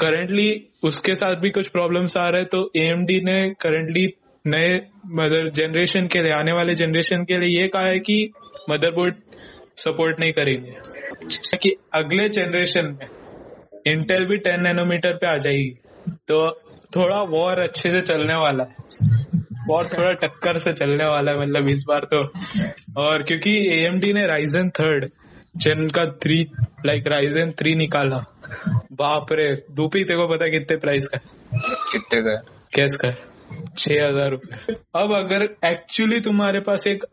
करंटली 0.00 0.48
उसके 0.82 1.14
साथ 1.14 1.34
भी 1.34 1.50
कुछ 1.50 1.68
प्रॉब्लम्स 1.68 2.16
आ 2.16 2.28
रहे 2.28 2.40
हैं 2.40 2.48
तो 2.52 2.70
एएमडी 2.76 3.20
ने 3.24 3.38
करंटली 3.60 4.06
नए 4.46 4.74
मदर 5.06 5.50
जनरेशन 5.50 6.06
के 6.06 6.22
लिए, 6.22 6.32
आने 6.32 6.52
वाले 6.52 6.74
जनरेशन 6.74 7.24
के 7.24 7.38
लिए 7.38 7.60
ये 7.60 7.68
कहा 7.68 7.86
है 7.86 7.98
कि 7.98 8.30
मदरबोर्ड 8.70 9.14
सपोर्ट 9.76 10.20
नहीं 10.20 10.32
करेंगे। 10.32 10.72
कि 11.56 11.72
अगले 11.94 12.28
जनरेशन 12.28 12.86
में 12.86 13.06
इंटेल 13.86 14.24
भी 14.26 14.36
10 14.36 14.60
नैनोमीटर 14.60 15.12
पे 15.12 15.26
आ 15.26 15.36
जाएगी। 15.36 15.70
तो 16.28 16.38
थोड़ा 16.96 17.22
वॉर 17.22 17.58
अच्छे 17.58 17.90
से 17.90 18.00
चलने 18.00 18.34
वाला 18.34 18.64
है। 18.64 18.74
और 19.70 19.86
थोड़ा 19.86 20.10
टक्कर 20.12 20.58
से 20.58 20.72
चलने 20.72 21.04
वाला 21.04 21.32
है 21.32 21.40
मतलब 21.40 21.68
इस 21.68 21.84
बार 21.88 22.06
तो। 22.14 22.20
और 23.02 23.22
क्योंकि 23.22 23.56
एएमडी 23.78 24.12
ने 24.12 24.26
राइजन 24.26 24.70
थर्ड 24.70 25.10
जिन 25.54 25.88
का 25.88 26.04
थ्री 26.22 26.40
लाइक 26.86 27.06
राइजन 27.06 27.50
थ्री 27.58 27.74
निकाला 27.74 28.24
बाप 28.92 29.32
रे 29.32 29.46
दूपी 29.70 30.04
तेरे 30.04 30.20
को 30.20 30.26
पता 30.28 30.48
कितने 30.48 30.76
प्राइस 30.76 31.06
का 31.06 31.18
कितने 31.92 32.20
का 32.22 32.36
कैस 32.74 32.96
का 32.96 33.10
छह 33.78 34.04
हज़ार 34.04 34.30
रूपए। 34.30 34.72
अब 34.96 35.12
अगर 35.14 35.42
एक्चुअली 35.64 36.20
तुम्हारे 36.20 36.60
पास 36.60 36.86
एक 36.86 37.04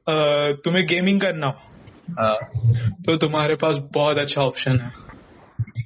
तुम्हें 0.65 0.85
गेमिंग 0.85 1.21
करना 1.21 1.47
हो 1.47 1.73
हाँ। 2.13 2.37
तो 3.05 3.15
तुम्हारे 3.17 3.55
पास 3.55 3.77
बहुत 3.93 4.17
अच्छा 4.19 4.41
ऑप्शन 4.41 4.79
है। 4.79 4.89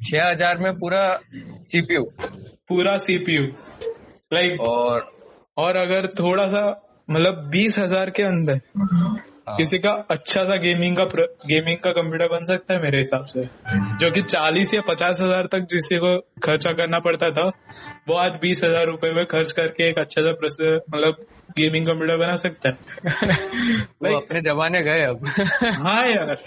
छह 0.01 0.27
हज़ार 0.27 0.57
में 0.57 0.73
पूरा 0.79 1.03
सीपीयू 1.65 2.03
पूरा 2.69 2.97
सीपीयू 2.99 3.43
लाइक 4.33 4.61
और 4.61 5.05
और 5.57 5.77
अगर 5.77 6.07
थोड़ा 6.19 6.47
सा 6.47 6.63
मतलब 7.07 7.47
बीस 7.51 7.77
हज़ार 7.79 8.09
के 8.09 8.23
अंदर। 8.23 8.59
किसी 9.57 9.77
का 9.79 9.91
अच्छा 10.11 10.43
सा 10.43 10.55
गेमिंग 10.55 10.97
का 10.97 11.03
गेमिंग 11.47 11.77
का 11.77 11.91
कंप्यूटर 11.91 12.27
बन 12.27 12.45
सकता 12.45 12.73
है 12.73 12.81
मेरे 12.81 12.99
हिसाब 12.99 13.25
से। 13.25 13.41
जो 13.97 14.11
कि 14.11 14.21
चालीस 14.21 14.73
या 14.73 14.81
पचास 14.81 15.19
हज़ार 15.21 15.45
तक 15.45 15.67
जिसे 15.69 15.97
को 15.97 16.17
खर्चा 16.43 16.71
करना 16.71 16.99
पड़ता 16.99 17.31
था 17.31 17.51
वो 18.09 18.15
आज 18.15 18.31
बीस 18.41 18.63
हज़ार 18.63 18.85
रूपए 18.85 19.11
में 19.11 19.25
खर्च 19.25 19.51
करके 19.51 19.89
एक 19.89 19.99
अच्छा 19.99 20.21
सा 20.21 20.31
प्रोसेसर 20.31 20.75
मतलब 20.89 21.25
गेमिंग 21.57 21.87
कंप्यूटर 21.87 22.17
बना 22.17 22.35
सकता 22.35 22.69
है। 22.69 22.77
वो 23.05 24.07
Like- 24.07 24.15
अपने 24.15 24.41
जमाने 24.41 24.81
गए 24.81 25.03
अब। 25.03 25.27
हाँ 25.79 26.05
यार। 26.05 26.37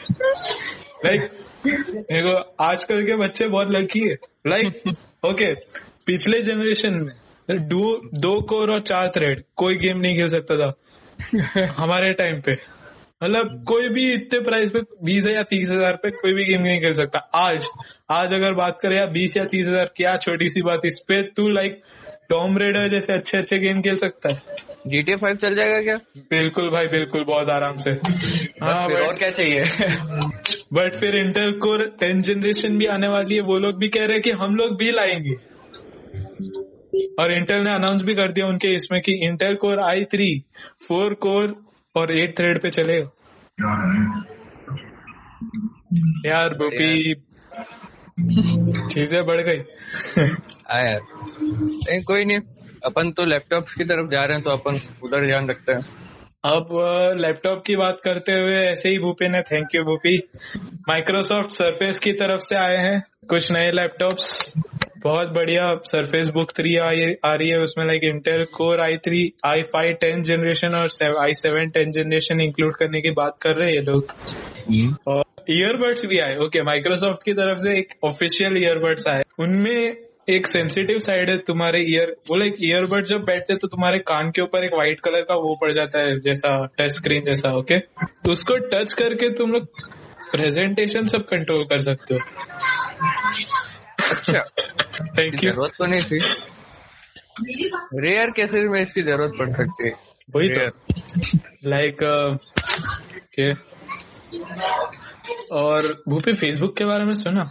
लाइक 1.07 1.29
देखो 1.67 2.37
आजकल 2.65 3.03
के 3.07 3.17
बच्चे 3.17 3.49
बहुत 3.49 3.71
लकी 3.71 4.09
है। 4.09 4.15
लाइक 4.47 4.83
ओके 5.25 5.55
पिछले 6.07 6.43
जनरेशन 6.43 7.07
में 7.51 7.69
दो 7.69 7.97
दो 8.15 8.41
कोर 8.41 8.75
और 8.75 8.81
चार 8.81 9.09
थ्रेड 9.09 9.43
कोई 9.57 9.77
गेम 9.77 9.99
नहीं 9.99 10.17
खेल 10.19 10.29
सकता 10.29 10.57
था। 10.57 10.73
हमारे 11.77 12.13
टाइम 12.13 12.41
पे। 12.41 12.82
मतलब 13.23 13.65
कोई 13.69 13.89
भी 13.89 14.07
इतने 14.13 14.41
प्राइस 14.41 14.71
पे 14.71 14.81
बीस 15.05 15.29
या 15.29 15.43
तीस 15.43 15.69
हज़ार 15.69 15.97
पे 15.97 16.11
कोई 16.11 16.33
भी 16.33 16.45
गेम 16.45 16.63
नहीं 16.63 16.81
खेल 16.81 16.93
सकता। 16.93 17.19
आज 17.35 17.69
आज 18.11 18.33
अगर 18.35 18.55
बात 18.55 18.79
करें 18.83 18.97
यार 18.97 19.11
बीस 19.11 19.37
या 19.37 19.45
तीस 19.45 19.67
हज़ार 19.69 19.93
क्या 19.97 20.17
छोटी 20.17 20.49
सी 20.49 20.63
बात 20.63 20.87
इस 20.87 20.99
पे 20.99 21.23
तू 21.23 21.49
लाइक 21.49 21.81
टॉम 22.29 22.59
रेडर 22.59 22.89
जैसे 22.89 23.13
अच्छे 23.13 23.39
अच्छे 23.39 23.59
गेम 23.59 23.81
खेल 23.83 23.97
सकता 23.97 24.35
है। 24.35 24.41
GTA 24.91 25.17
फाइव 25.17 25.37
चल 25.37 25.57
जाएगा 25.57 25.81
क्या? 25.83 25.97
बिल्कुल 26.31 26.71
भाई 26.71 26.87
बिल्कुल 26.87 27.25
बहुत 27.25 27.49
आराम 27.49 27.77
से। 27.77 27.91
हाँ 28.63 28.87
फिर 28.89 29.01
और 29.01 29.15
क्या 29.15 29.31
चाहिए? 29.31 29.65
बट 30.75 30.95
फिर 30.95 31.17
इंटर 31.17 31.51
कोर 31.59 31.85
टेंथ 32.01 32.23
जनरेशन 32.23 32.79
भी 32.79 32.87
आने 32.87 33.09
वाली 33.09 33.35
है 33.35 33.41
वो 33.41 33.59
लोग 33.59 33.79
भी 33.79 33.89
कह 33.89 34.05
रहे 34.05 34.13
हैं 34.13 34.23
कि 34.23 34.31
हम 34.31 34.57
लोग 34.57 34.77
भी 34.79 34.91
लाएँगे। 34.91 35.35
और 37.19 37.33
इंटेल 37.33 37.61
ने 37.61 37.75
अनाउंस 37.75 38.03
भी 38.03 38.15
कर 38.15 38.33
दिया 38.33 38.47
उनके 38.47 38.69
इसमें 38.69 39.01
कि 39.01 39.13
Intel 39.27 39.55
core 39.55 39.81
i 39.81 40.05
three 40.05 40.45
four 40.89 41.15
core 41.15 41.55
और 41.97 42.13
एट 42.13 42.37
थ्रेड 42.39 42.63
पे 42.63 42.71
चलेगा 42.71 43.11
यार 46.27 46.55
बोपी 46.55 47.15
चीज़ें 48.91 49.27
बढ़ 49.27 49.41
गई। 49.41 49.59
हाँ 50.71 50.83
यार। 50.83 51.01
नहीं 51.43 52.03
कोई 52.03 52.25
नहीं। 52.25 52.39
अपन 52.85 53.11
तो 53.11 53.25
लैपटॉप 53.25 53.67
की 53.79 53.85
तरफ़ 53.85 54.11
जा 54.11 54.25
रहे 54.25 54.35
हैं 54.35 54.43
तो 54.45 54.51
अपन 54.51 54.81
उधर 55.03 55.27
ध्यान 55.27 55.49
रखते 55.49 55.73
हैं। 55.73 55.81
अब 56.45 56.69
लैपटॉप 57.21 57.63
की 57.67 57.77
बात 57.77 58.01
करते 58.05 58.33
हुए 58.33 58.55
ऐसे 58.55 58.89
ही 58.89 58.99
भूपी 58.99 59.29
ने 59.29 59.43
thank 59.43 59.75
you 59.75 59.83
Bhupi. 59.83 60.19
Microsoft 60.89 61.51
Surface 61.51 61.99
की 61.99 62.13
तरफ़ 62.13 62.41
से 62.41 62.57
आए 62.57 62.77
हैं 62.77 63.03
कुछ 63.29 63.53
नए 63.53 63.71
लैपटॉप्स 63.71 64.55
बहुत 65.05 65.29
बढ़िया 65.35 65.71
सरफेस 65.87 66.29
बुक 66.35 66.51
थ्री 66.57 66.75
आ 66.77 66.89
रही 66.91 67.49
है। 67.51 67.59
उसमें 67.61 67.85
like 67.87 68.05
Intel 68.05 68.45
core 68.55 68.81
i 68.81 68.97
three 69.07 69.21
i 69.47 69.63
five 69.73 69.97
tenth 70.01 70.23
generation 70.25 70.75
और 70.77 71.17
i 71.23 71.35
seven 71.37 71.71
tenth 71.71 71.93
generation 71.93 72.41
include 72.41 72.77
करने 72.77 73.01
की 73.01 73.11
बात 73.13 73.37
कर 73.43 73.57
रहे 73.57 73.69
हैं 73.69 73.75
ये 73.75 73.83
लोग। 73.83 74.15
और 75.09 75.25
ईयरबड्स 75.51 76.05
भी 76.07 76.19
आए। 76.21 76.37
ओके 76.37 76.63
माइक्रोसॉफ्ट 76.65 77.25
की 77.25 77.33
तरफ़ 77.35 77.59
से 77.59 77.77
एक 77.79 77.95
ऑफिशियल 78.05 78.63
ईयरबड्स 78.63 79.07
आए। 79.09 79.23
उनमें 79.43 79.97
एक 80.29 80.47
सेंसिटिव 80.47 80.99
साइड 81.01 81.31
है 81.31 81.37
तुम्हारे 81.47 81.81
ईयर 81.85 82.15
वो 82.29 82.37
लाइक 82.37 82.57
ईयरबड 82.65 83.05
जब 83.05 83.25
बैठते 83.25 83.55
तो 83.57 83.69
तुम्हारे 83.69 83.99
कान 84.09 84.31
के 84.31 84.43
ऊपर 84.43 84.65
एक 84.65 84.75
व्हाइट 84.75 85.01
कलर 85.01 85.23
का 85.29 85.35
वो 85.37 85.55
पड़ 85.61 85.71
जाता 85.73 86.07
है 86.07 86.19
जैसा 86.21 86.55
टच 86.79 86.91
स्क्रीन 86.93 87.25
जैसा 87.25 87.53
ओके 87.59 87.79
तो 87.79 88.33
उसको 88.33 88.57
टच 88.69 88.93
करके 88.93 89.31
तुम 89.35 89.53
लोग 89.53 89.67
प्रेजेंटेशन 90.33 91.07
सब 91.07 91.25
कंट्रोल 91.27 91.65
कर 91.65 91.79
सकते 91.83 92.15
हो। 92.15 92.21
अच्छा। 94.15 94.39
थैंक 95.19 95.45
यू 95.45 95.51
ज़रूरत 95.51 95.73
तो 95.79 95.87
नहीं 95.87 96.01
थी। 96.01 96.19
रेयर 97.99 98.31
केसेस 98.31 98.63
में 98.63 98.83
इसकी 98.83 99.03
ज़रूरत 99.03 99.33
पड़ 99.39 99.51
सकती 99.51 99.89
है। 99.89 99.95
वही 100.37 100.49
तो। 100.49 100.67
लाइक 101.69 101.97
के? 103.39 103.53
और 105.53 106.03
भूपी 106.09 106.33
फेसबुक 106.33 106.77
के 106.77 106.85
बारे 106.85 107.05
में 107.05 107.15
सुना? 107.15 107.45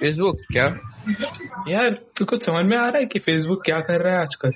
फेसबुक 0.00 0.36
क्या? 0.52 0.64
यार 1.68 1.90
तू 1.90 2.24
कुछ 2.24 2.44
समझ 2.44 2.64
में 2.70 2.78
आ 2.78 2.84
रहा 2.84 2.98
है 2.98 3.06
कि 3.06 3.18
फेसबुक 3.18 3.64
क्या 3.64 3.80
कर 3.80 4.00
रहा 4.00 4.14
है 4.14 4.20
आजकल? 4.20 4.50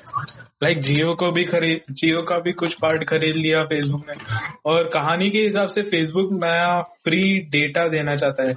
लाइक 0.62 0.80
जियो 0.80 1.14
को 1.14 1.32
भी 1.32 1.44
खरीद 1.44 1.80
जियो 1.90 2.22
का 2.22 2.38
भी 2.38 2.52
कुछ 2.52 2.74
पार्ट 2.74 3.04
खरीद 3.08 3.36
लिया 3.36 3.64
फेसबुक 3.64 4.04
ने। 4.08 4.36
और 4.66 4.84
कहानी 4.84 5.30
के 5.30 5.38
हिसाब 5.38 5.68
से 5.68 5.82
फेसबुक 5.82 6.28
नया 6.32 6.82
फ्री 6.82 7.38
डेटा 7.40 7.88
देना 7.88 8.16
चाहता 8.16 8.48
है। 8.48 8.54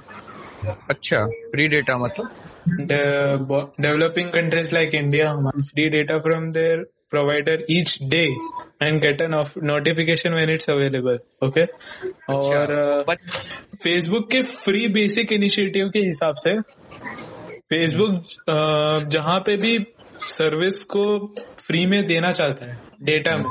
अच्छा 0.90 1.24
फ्री 1.52 1.66
डेटा 1.68 1.96
मतलब? 1.98 2.28
Developing 3.80 4.28
countries 4.28 4.74
like 4.74 4.94
India 4.94 5.34
free 5.60 5.88
data 5.90 6.18
from 6.18 6.50
their 6.52 6.82
provider 7.10 7.64
each 7.70 7.96
day 8.10 8.22
and 8.82 9.00
get 9.02 9.20
an 9.20 9.34
notification 9.64 10.34
when 10.34 10.50
it's 10.50 10.70
available 10.70 11.18
okay 11.46 11.64
और 12.34 13.02
फेसबुक 13.82 14.30
के 14.30 14.42
फ्री 14.42 14.86
बेसिक 14.88 15.32
इनिशिएटिव 15.32 15.88
के 15.88 16.04
हिसाब 16.06 16.36
से 16.44 16.60
फेसबुक 17.70 18.22
जहाँ 19.12 19.38
पे 19.46 19.56
भी 19.56 19.76
सर्विस 20.28 20.82
को 20.84 21.04
फ्री 21.66 21.84
में 21.86 22.04
देना 22.06 22.30
चाहता 22.32 22.70
है 22.70 22.78
डेटा 23.02 23.36
में 23.36 23.50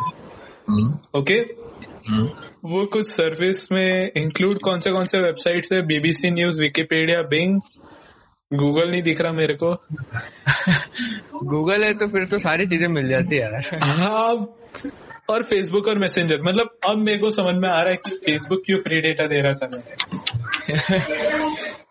ओके 1.20 1.40
वो 2.66 2.86
कुछ 2.86 3.08
सर्विस 3.08 3.72
में 3.72 4.12
इंक्लूड 4.18 4.60
कौन 4.60 4.80
से 4.80 4.92
कौन 4.92 5.06
से 5.06 5.20
वेबसाइट्स 5.20 5.74
है 5.74 5.82
BBC 5.82 6.32
news 6.32 6.62
Wikipedia 6.62 7.22
Bing 7.22 7.60
Google 8.54 8.90
नहीं 8.92 9.02
दिख 9.02 9.22
रहा 9.22 9.32
मेरे 9.32 9.54
को। 9.54 9.74
गूगल 11.44 11.84
है 11.84 11.94
तो 11.94 12.08
फिर 12.08 12.26
तो 12.26 12.38
सारी 12.38 12.66
चीज़ें 12.66 12.88
मिल 12.88 13.10
जाती 13.10 13.36
है 13.36 13.42
यार। 13.42 13.80
हाँ 13.84 14.56
और 15.30 15.44
फेसबुक 15.44 15.88
और 15.88 15.98
मैसेंजर 15.98 16.42
मतलब 16.42 16.70
अब 16.90 16.98
मेरे 16.98 17.18
को 17.18 17.32
समझ 17.32 17.56
में 17.56 17.70
आ 17.70 17.82
रहा 17.82 17.92
है 17.92 17.98
कि 17.98 18.12
फेसबुक 18.12 18.64
क्यों 18.66 18.80
फ्री 18.80 19.02
डेटा 19.02 19.28
दे 19.28 19.42
रहा 19.42 19.54
था 19.54 19.68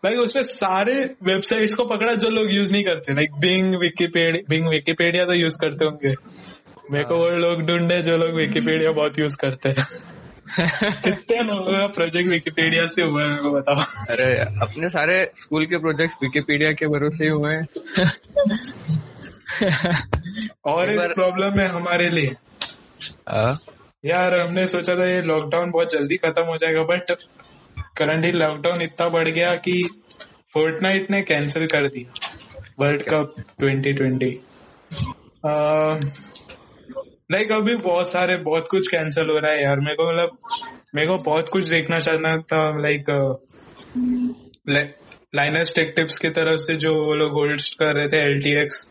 भाई 0.05 0.17
उसमें 0.25 0.43
सारे 0.43 0.95
वेबसाइट्स 1.23 1.75
को 1.75 1.85
पकड़ा 1.85 2.15
जो 2.15 2.31
लोग 2.31 2.55
यूज़ 2.55 2.73
नहीं 2.73 2.85
करते। 2.85 3.13
Like 3.13 3.31
Bing 3.33 3.75
Wikipedia 3.77 4.43
Bing 4.49 4.69
Wikipedia 4.69 5.25
तो 5.25 5.33
यूज़ 5.33 5.59
करते 5.59 5.85
होंगे। 5.85 6.15
मेरे 6.93 7.05
को 7.05 7.15
वो 7.15 7.31
लोग 7.31 7.63
ढूंढे 7.63 8.03
जो 8.03 8.17
लोग 8.17 8.37
विकीपीडिया 8.37 8.91
बहुत 8.91 9.19
यूज़ 9.19 9.37
करते 9.37 9.69
हैं। 9.69 9.87
कितने 10.59 11.43
लोगों 11.43 11.73
का 11.73 11.87
प्रोजेक्ट 11.87 12.29
विकीपीडिया 12.31 12.83
से 12.85 13.03
हुआ 13.03 13.23
है 13.23 13.29
मेरे 13.29 13.43
को 13.43 13.51
बताओ। 13.51 13.83
अरे 14.11 14.25
अपने 14.63 14.89
सारे 14.89 15.25
स्कूल 15.37 15.67
के 15.67 15.79
प्रोजेक्ट 15.79 16.23
विकिपीडिया 16.23 16.73
के 16.73 16.87
भरोसे 16.87 17.25
ही 17.25 17.31
हुए 17.31 17.53
हैं। 17.55 17.65
और 20.65 20.91
एक 20.91 21.15
प्रॉब्लम 21.15 21.61
है 21.61 21.67
हमारे 21.69 22.09
लिए। 22.09 22.35
हाँ, 23.29 23.53
यार 24.05 24.39
हमने 24.41 24.67
सोचा 24.67 24.95
था 24.95 25.11
ये 25.11 25.21
लॉकडाउन 25.23 25.71
बहुत 25.71 25.93
जल्दी 25.93 26.17
खत्म 26.17 26.45
हो 26.45 26.57
जाएगा 26.57 26.83
बट 26.83 27.17
करंटली 27.97 28.33
लॉकडाउन 28.33 28.83
इतना 28.83 29.09
बढ़ 29.09 29.29
गया 29.29 29.51
कि 29.65 29.73
फोर्टनाइट 30.55 31.11
ने 31.11 31.23
कैंसिल 31.23 31.67
कर 31.67 31.89
दिया। 31.89 32.11
वर्ल्ड 32.81 33.03
कप 33.03 33.35
2020 33.61 34.39
लाइक 37.31 37.53
अभी 37.53 37.75
बहुत 37.77 38.11
सारे, 38.13 38.37
बहुत 38.37 38.69
कुछ 38.71 38.87
कैंसिल 38.87 39.31
हो 39.31 39.39
रहा 39.39 39.53
है 39.53 39.63
यार। 39.63 39.81
मेरे 39.81 39.95
को 39.95 40.09
मतलब 40.09 40.39
मेरे 40.95 41.09
को 41.09 41.17
बहुत 41.25 41.49
कुछ 41.49 41.67
देखना 41.67 41.99
चाहना 41.99 42.37
था 42.53 42.61
लाइक 42.81 43.11
लाइनस 45.35 45.75
टेक 45.77 45.93
टिप्स 45.97 46.19
की 46.19 46.29
तरफ़ 46.31 46.61
से 46.61 46.75
जो 46.77 46.93
वो 46.97 47.15
लोग 47.15 47.33
होस्ट 47.33 47.75
कर 47.75 47.95
रहे 47.95 48.09
थे 48.09 48.21
एलटीएक्स 48.23 48.89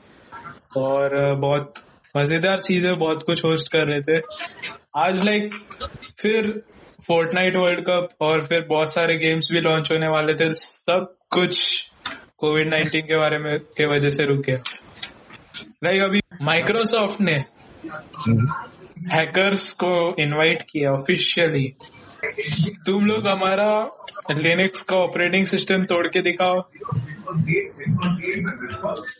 और 0.78 1.16
बहुत 1.36 1.84
मज़ेदार 2.16 2.60
चीज़ें 2.60 2.98
बहुत 3.00 3.24
कुछ 3.24 3.44
होस्ट 3.46 3.72
कर 3.72 3.88
रहे 3.88 4.02
थे। 4.02 4.22
आज 4.98 5.24
लाइक 5.24 5.54
फिर 6.20 6.52
फोर्टनाइट 7.08 7.56
वर्ल्ड 7.56 7.82
कप 7.82 8.10
और 8.22 8.46
फिर 8.46 8.66
बहुत 8.70 8.94
सारे 8.94 9.18
गेम्स 9.18 9.48
भी 9.52 9.60
लॉन्च 9.62 9.92
होने 9.92 10.12
वाले 10.12 10.34
थे। 10.36 10.54
सब 10.56 11.14
कुछ 11.32 11.84
कोविड 12.38 12.70
19 12.70 13.02
के 13.02 13.18
बारे 13.18 13.38
में, 13.38 13.60
के 13.60 13.86
वजह 13.88 14.10
से 14.10 14.26
रुक 14.26 14.46
गया। 14.46 14.58
लाइक 15.84 16.02
अभी 16.02 16.20
माइक्रोसॉफ्ट 16.44 17.22
ने 17.22 17.34
हैकर्स 19.12 19.72
को 19.74 19.92
इनवाइट 20.20 20.62
किया 20.62 20.92
ऑफिशियली 20.92 21.68
तुम 22.86 23.06
लोग 23.06 23.28
हमारा 23.28 23.70
लिनक्स 24.32 24.82
का 24.84 24.96
ऑपरेटिंग 24.96 25.46
सिस्टम 25.46 25.84
तोड़ 25.84 26.08
के 26.08 26.22
दिखाओ। 26.22 26.60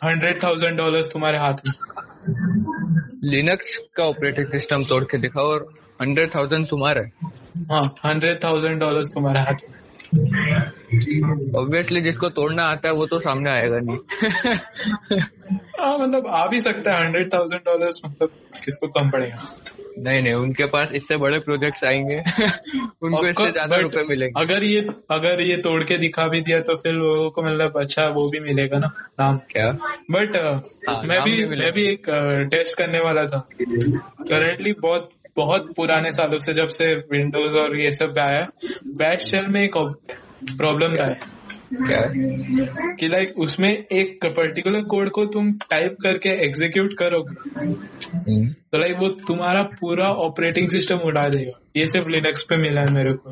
हंड्रेड 0.04 0.42
थाउज़ेंड 0.42 0.78
डॉलर 0.78 1.02
तुम्हारे 1.02 1.38
हाथ 1.38 1.54
में। 1.68 1.74
लिनक्स 3.24 3.78
का 3.96 4.04
ऑपरेटिंग 4.04 4.46
सिस्टम 4.46 4.84
तोड़ 4.84 5.04
के 5.04 5.18
दिखाओ 5.18 5.46
और 5.46 5.72
हंड्रेड 6.02 6.34
थाउज़ेंड 6.34 6.66
तुम्हारा। 6.66 7.02
है 7.02 7.30
हाँ 7.70 7.94
हंड्रेड 8.04 8.42
थाउज़ेंड 8.44 8.80
डॉलर 8.80 9.04
तुम्हारे 9.04 9.40
हाथ 9.40 9.54
में। 9.68 9.76
ऑब्वियसली 10.88 12.00
जिसको 12.00 12.28
तोड़ना 12.28 12.62
आता 12.62 12.88
है 12.88 12.94
वो 12.94 13.06
तो 13.06 13.18
सामने 13.18 13.50
आएगा 13.50 13.78
नहीं। 13.78 13.98
हाँ 15.80 15.98
मतलब 15.98 16.26
आ 16.26 16.46
भी 16.46 16.60
सकता 16.60 16.94
है 16.94 17.04
हंड्रेड 17.04 17.32
थाउज़ेंड 17.32 17.62
डॉलर 17.66 17.90
मतलब 18.06 18.28
किसको 18.64 18.86
कम 18.88 19.10
पड़ेगा? 19.10 19.56
नहीं 19.98 20.22
नहीं 20.22 20.32
उनके 20.32 20.64
पास 20.64 20.92
इससे 20.92 21.16
बड़े 21.16 21.38
प्रोजेक्ट्स 21.38 21.84
आएँगे। 21.84 22.16
उनको 23.02 23.26
इससे 23.26 23.50
ज़्यादा 23.52 23.76
रुपए 23.76 24.02
मिलेंगे। 24.02 24.40
अगर 24.40 24.64
ये 24.64 24.80
अगर 25.10 25.40
ये 25.40 25.56
तोड़ 25.56 25.84
के 25.84 25.98
दिखा 25.98 26.28
भी 26.28 26.40
दिया 26.40 26.60
तो 26.60 26.76
फिर 26.76 26.92
लोगों 26.92 27.30
को 27.30 27.42
मतलब 27.42 27.78
अच्छा 27.80 28.08
वो 28.08 28.28
भी 28.28 28.40
मिलेगा 28.40 28.78
ना 28.78 28.86
नाम। 29.20 29.36
क्या? 29.36 29.70
बट 30.10 30.36
हाँ, 30.90 31.02
मैं 31.04 31.22
भी 31.22 31.30
भी 31.30 31.56
मैं 31.56 31.72
भी 31.72 31.82
एक 31.82 32.02
टेस्ट 32.50 32.72
uh, 32.72 32.78
करने 32.78 32.98
वाला 32.98 33.24
था। 33.26 33.48
करंटली 33.62 34.72
बहुत 34.72 35.10
बहुत 35.36 35.72
पुराने 35.76 36.12
सालों 36.12 36.38
से 36.38 36.52
जब 36.52 36.66
से 36.66 36.86
विंडोज़ 37.12 37.56
और 37.56 37.80
ये 37.80 37.90
सब 37.90 38.18
आया 38.18 38.48
बैश 38.86 39.20
शेल 39.20 39.46
में 39.48 39.62
एक 39.62 39.76
प्रॉब्लम 40.44 40.94
रहा 40.94 41.08
है? 41.08 41.38
क्या 41.74 41.98
है? 41.98 42.12
कि 42.96 43.08
लाइक 43.08 43.38
उसमें 43.38 43.84
एक 43.92 44.26
पर्टिकुलर 44.26 44.82
कोड 44.82 45.10
को 45.10 45.24
तुम 45.26 45.52
टाइप 45.52 45.96
करके 46.02 46.28
एग्जीक्यूट 46.28 46.92
करोगे 46.98 47.60
हम्म, 48.16 48.48
तो 48.48 48.78
लाइक 48.78 48.96
वो 48.98 49.08
तुम्हारा 49.08 49.62
पूरा 49.62 50.04
ऑपरेटिंग 50.04 50.68
सिस्टम 50.68 50.96
उड़ा 50.96 51.28
देगा। 51.28 51.60
ये 51.76 51.86
सिर्फ़ 51.86 52.08
लिनक्स 52.08 52.42
पे 52.42 52.56
मिला 52.56 52.80
है 52.80 52.92
मेरे 52.92 53.12
को। 53.12 53.30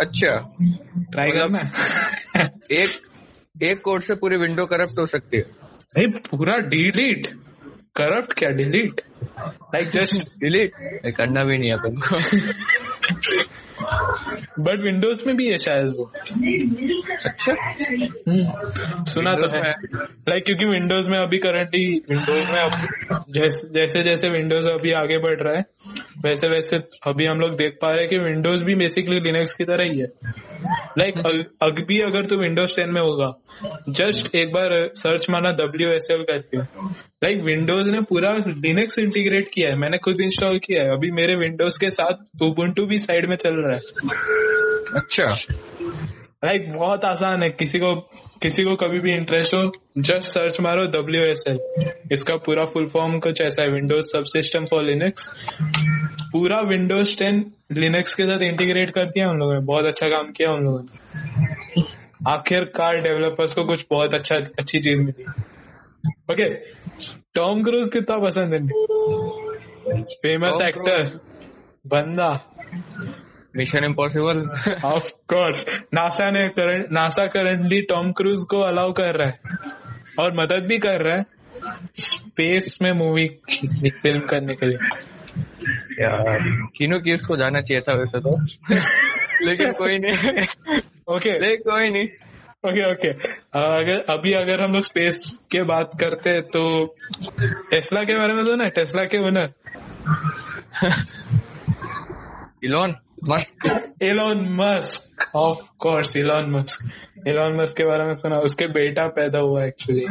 अच्छा। 0.00 0.56
ट्राई 0.98 1.28
करना। 1.28 1.58
है 1.58 2.50
एक 2.72 2.88
एक 3.62 3.80
कोड 3.84 4.02
से 4.02 4.14
पूरी 4.14 4.36
विंडो 4.36 4.66
करप्ट 4.66 5.00
हो 5.00 5.06
सकती 5.06 5.36
है। 5.36 5.42
भाई 5.42 6.06
पूरा 6.06 6.58
डिलीट 6.58 7.26
करप्ट 7.96 8.32
क्या? 8.32 8.50
डिलीट 8.50 9.00
लाइक 9.40 9.88
जस्ट 9.88 10.40
डिलीट 10.40 10.72
करना 11.16 11.44
भी 11.44 11.58
नहीं 11.58 11.70
है 11.70 11.76
अपन 11.76 11.96
को। 11.96 12.16
बट 14.58 14.80
विंडोज़ 14.80 15.22
में 15.26 15.36
भी 15.36 15.46
है 15.48 15.56
शायद 15.58 15.86
वो। 15.86 16.12
अच्छा। 17.24 17.54
सुना 19.04 19.32
तो 19.32 19.48
है। 19.48 19.70
लाइक 20.28 20.44
क्योंकि 20.44 20.66
विंडोज़ 20.66 21.10
में 21.10 21.18
अभी 21.18 21.38
करंटली 21.38 22.02
विंडोज़ 22.10 22.50
में 22.50 22.58
अब 22.58 23.24
जैसे 23.30 23.68
जैसे 23.68 24.02
जैसे 24.02 24.28
विंडोज़ 24.28 24.66
अभी 24.66 24.92
आगे 24.92 25.18
बढ़ 25.18 25.42
रहा 25.42 25.54
है 25.54 25.64
वैसे 26.24 26.48
वैसे 26.48 26.76
अभी 27.06 27.26
हम 27.26 27.38
लोग 27.38 27.56
देख 27.56 27.78
पा 27.82 27.88
रहे 27.88 28.00
हैं 28.00 28.08
कि 28.08 28.18
विंडोज़ 28.18 28.64
भी 28.64 28.74
बेसिकली 28.74 29.20
लिनक्स 29.20 29.54
की 29.54 29.64
तरह 29.64 29.90
ही 29.92 30.00
है। 30.00 30.08
लाइक 30.98 31.18
अग 31.62 31.84
भी 31.88 31.98
अगर 31.98 32.26
तुम 32.26 32.40
विंडोज़ 32.40 32.76
टेन 32.76 32.90
में 32.90 33.00
होगा 33.00 33.32
जस्ट 33.88 34.34
एक 34.34 34.52
बार 34.52 34.74
सर्च 34.94 35.26
माना 35.30 35.50
डब्ल्यू 35.52 35.90
एस 35.90 36.08
एल 36.10 36.22
करके। 36.22 36.58
लाइक 36.58 37.42
विंडोज़ 37.42 37.90
ने 37.90 38.00
पूरा 38.00 38.34
लिनक्स 38.48 38.98
इंटीग्रेट 38.98 39.48
किया 39.48 39.70
है 39.70 39.76
मैंने 39.76 39.98
खुद 39.98 40.20
इंस्टॉल 40.20 40.58
किया 40.58 40.82
है। 40.82 40.90
अभी 40.90 41.10
मेरे 41.10 41.36
विंडोज़ 41.36 41.78
के 41.80 41.90
साथ 41.90 42.42
उबुंटू 42.42 42.86
भी 42.86 42.98
साइड 42.98 43.28
में 43.28 43.36
चल 43.36 43.56
रहा 43.56 43.74
है। 43.74 43.80
अच्छा। 44.94 45.32
लाइक 46.44 46.72
बहुत 46.72 47.04
आसान 47.04 47.42
है 47.42 47.48
किसी 47.50 47.78
को 47.78 47.94
किसी 48.44 48.64
को 48.64 48.74
कभी 48.76 48.98
भी 49.00 49.12
इंटरेस्ट 49.12 49.54
हो 49.54 49.60
जस्ट 49.98 50.22
सर्च 50.22 50.60
मारो 50.60 50.84
डब्ल्यू 50.86 51.22
एस 51.22 51.44
एल 51.48 51.58
इसका 52.12 52.36
पूरा 52.36 52.64
फुल 52.64 52.86
फॉर्म 52.86 53.18
कुछ 53.18 53.40
ऐसा 53.40 53.62
है 53.62 53.68
विंडोज़ 53.68 54.06
सब 54.06 54.24
सिस्टम 54.24 54.64
फॉर 54.64 54.82
लिनक्स 54.84 55.28
पूरा 56.32 56.60
विंडोज़ 56.60 57.16
10 57.16 57.40
लिनक्स 57.72 58.14
के 58.14 58.22
साथ 58.22 58.42
इंटीग्रेट 58.42 58.90
कर 58.90 59.06
दिया 59.06 59.30
उन 59.30 59.38
लोगों 59.38 59.54
ने 59.54 59.60
बहुत 59.60 59.86
अच्छा 59.86 60.06
काम 60.06 60.30
किया 60.32 60.52
उन 60.52 60.64
लोगों 60.64 60.80
ने. 60.80 61.82
आखिरकार 62.28 63.00
डेवलपर्स 63.00 63.52
को 63.52 63.64
कुछ 63.64 63.86
बहुत 63.90 64.14
अच्छा 64.14 64.36
अच्छी 64.36 64.78
चीज़ 64.78 65.00
मिली. 65.00 65.24
ओके 66.32 66.48
टॉम 67.34 67.62
क्रूज 67.62 67.88
कितना 67.88 68.16
पसंद 68.16 68.54
है? 68.54 68.66
फ़ेमस 70.04 70.60
एक्टर 70.64 71.20
बंदा. 71.86 72.30
Mission 73.56 73.84
impossible 73.84 74.38
of 74.84 75.10
course 75.10 75.86
NASA 75.94 76.30
ने 76.30 76.48
current 76.48 76.86
NASA 76.92 77.26
currently 77.26 77.80
Tom 77.82 78.12
Cruise 78.12 78.44
को 78.50 78.60
अलाउ 78.60 78.92
कर 78.92 79.16
रहा 79.16 79.28
है। 79.28 79.40
और 80.18 80.32
मदद 80.32 80.66
भी 80.68 80.78
कर 80.78 81.00
रहा 81.02 81.16
है। 81.16 81.24
स्पेस 81.98 82.78
में 82.82 82.92
मूवी 82.92 83.28
फ़िल्म 83.90 84.20
करने 84.20 84.54
के 84.54 84.66
लिए। 84.66 84.78
यार 86.00 86.38
किनो 86.76 86.98
की 86.98 87.14
उसको 87.14 87.36
जाना 87.36 87.60
चाहिए 87.60 87.80
था 87.80 87.94
वैसे 87.94 88.20
तो। 88.20 88.42
लेकिन 89.48 89.72
कोई 89.72 89.98
नहीं। 89.98 90.28
ओके 91.16 91.32
लेकिन 91.32 91.56
कोई 91.56 91.90
नहीं। 91.90 92.08
ओके 92.66 92.92
ओके 92.92 93.08
अगर 93.58 94.00
अभी 94.00 94.32
अगर 94.32 94.60
हम 94.60 94.72
लोग 94.72 94.82
स्पेस 94.82 95.42
के 95.50 95.62
बात 95.62 95.90
करते 96.00 96.30
हैं 96.30 96.42
तो 96.42 96.94
टेस्ला 97.70 98.04
के 98.04 98.18
बारे 98.18 98.34
में 98.34 98.46
तो 98.46 98.56
ना 98.56 98.68
टेस्ला 98.68 99.04
के 99.04 99.18
owner 99.18 99.52
Elon 102.64 102.94
Elon 104.02 104.48
Musk 104.50 105.36
of 105.36 105.58
course 105.78 106.16
Elon 106.16 106.50
Musk 106.50 106.90
Elon 107.28 107.62
Musk 107.62 107.76
के 107.76 107.84
बारे 107.84 108.04
में 108.04 108.14
सुना 108.14 108.40
उसके 108.40 108.66
बेटा 108.66 109.06
पैदा 109.06 109.38
हुआ 109.38 109.64
एक्चुअली 109.64 110.06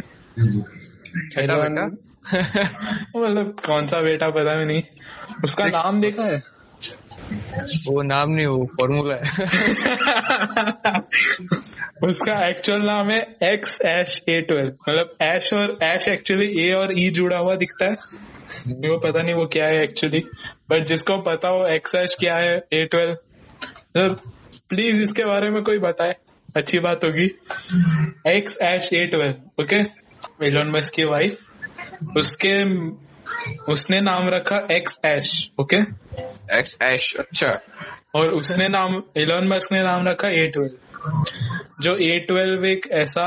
बेटा 1.17 1.55
बेटा? 1.55 1.95
मतलब 3.17 3.55
कौन 3.65 3.85
सा 3.85 4.01
बेटा 4.01 4.29
पता 4.29 4.59
भी 4.59 4.65
नहीं? 4.65 4.83
उसका 5.43 5.65
नाम 5.65 6.01
देखा 6.01 6.23
है? 6.23 6.43
वो 7.87 8.01
नाम 8.01 8.29
नहीं 8.29 8.45
वो 8.45 8.65
फॉर्मूला 8.65 9.15
है। 9.15 9.23
उसका 12.09 12.49
एक्चुअल 12.49 12.81
नाम 12.81 13.09
है 13.09 13.35
एक्स 13.43 13.81
एश 13.81 14.23
ए 14.29 14.41
ट्वेल्व 14.41 14.67
मतलब 14.67 15.15
एश 15.21 15.53
और 15.53 15.79
एश 15.83 16.09
एक्चुअली 16.09 16.67
ए 16.67 16.73
और 16.73 16.99
ई 16.99 17.09
जुड़ा 17.09 17.39
हुआ 17.39 17.55
दिखता 17.55 17.85
है। 17.85 17.95
मेरे 18.67 18.89
को 18.89 18.97
पता 18.99 19.21
नहीं 19.23 19.35
वो 19.35 19.45
क्या 19.53 19.67
है 19.67 19.81
एक्चुअली 19.83 20.19
बट 20.71 20.85
जिसको 20.87 21.17
पता 21.21 21.49
हो 21.49 21.65
एक्स 21.67 21.95
एश 21.95 22.15
क्या 22.19 22.35
है 22.35 22.55
ए 22.73 22.83
ट्वेल्व 22.91 24.15
प्लीज़ 24.69 25.01
इसके 25.03 25.23
बारे 25.25 25.49
में 25.51 25.61
कोई 25.63 25.77
बताए. 25.79 26.15
अच्छी 26.55 26.79
बात 26.79 27.03
होगी. 27.05 27.25
X 28.29 28.57
Ash 28.61 28.89
A 28.93 29.05
twelve 29.07 29.63
okay 29.63 29.79
Elon 30.47 30.71
Musk 30.71 30.93
की 30.93 31.03
वाइफ 31.03 32.17
उसके 32.17 32.53
उसने 33.71 33.99
नाम 34.01 34.27
रखा 34.29 34.57
X 34.71 34.99
Ash 35.05 35.29
okay 35.59 35.77
X 36.59 36.77
Ash 36.83 37.13
अच्छा. 37.19 37.51
और 38.15 38.31
उसने 38.31 38.67
नाम 38.67 39.01
एलोन 39.17 39.47
मस्क 39.53 39.71
ने 39.73 39.79
नाम 39.81 40.07
रखा 40.07 40.29
ए 40.33 40.47
ट्वेल्व 40.47 41.23
जो 41.81 41.95
ए 42.05 42.17
ट्वेल्व 42.27 42.65
एक 42.65 42.87
ऐसा 43.01 43.25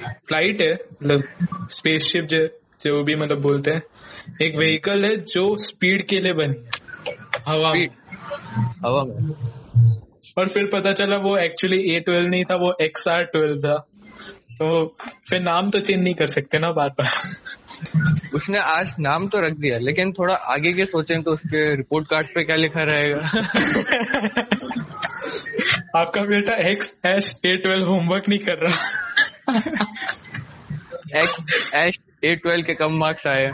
फ़्लाइट 0.00 0.60
है 0.62 0.72
मतलब 0.72 1.68
स्पेसशिप 1.72 2.24
जो 2.24 2.46
जो 2.82 3.02
भी 3.04 3.14
मतलब 3.14 3.40
बोलते 3.42 3.70
हैं 3.70 3.82
एक 4.42 4.56
व्हीकल 4.56 5.04
है 5.04 5.16
जो 5.24 5.44
स्पीड 5.56 6.06
के 6.06 6.16
लिए 6.16 6.32
बनी 6.32 6.64
है। 6.64 7.14
हवा 7.48 7.72
में। 7.74 7.88
हवा 8.84 9.02
में। 9.04 9.94
और 10.38 10.48
फिर 10.48 10.66
पता 10.72 10.92
चला 10.92 11.16
वो 11.18 11.36
एक्चुअली 11.36 11.78
ए 11.94 12.00
ट्वेल्व 12.00 12.28
नहीं 12.28 12.44
था 12.44 12.56
वो 12.56 12.76
एक्स 12.80 13.08
आर 13.08 13.22
ट्वेल्व 13.24 13.58
था। 13.60 13.76
तो 14.58 14.96
फिर 15.28 15.40
नाम 15.40 15.70
तो 15.70 15.80
चेंज 15.80 16.02
नहीं 16.02 16.14
कर 16.14 16.26
सकते 16.26 16.58
ना 16.58 16.70
बार 16.72 16.88
बार। 16.88 17.10
उसने 18.34 18.58
आज 18.58 18.94
नाम 19.00 19.26
तो 19.28 19.38
रख 19.38 19.56
दिया 19.56 19.78
लेकिन 19.78 20.12
थोड़ा 20.12 20.34
आगे 20.34 20.72
के 20.72 20.86
सोचें 20.86 21.22
तो 21.22 21.32
उसके 21.32 21.74
रिपोर्ट 21.76 22.06
कार्ड 22.06 22.26
पे 22.26 22.44
क्या 22.44 22.56
लिखा 22.56 22.82
रहेगा? 22.82 23.20
आपका 25.96 26.22
बेटा 26.22 26.56
X 26.70 27.00
S 27.06 27.40
A 27.46 27.56
twelve 27.56 27.86
homework 27.86 28.28
नहीं 28.28 28.40
कर 28.40 28.58
रहा। 28.58 28.74
ए 32.24 32.34
ट्वेल्व 32.34 32.62
के 32.62 32.74
कम 32.74 32.92
मार्क्स 32.92 33.26
आए 33.26 33.52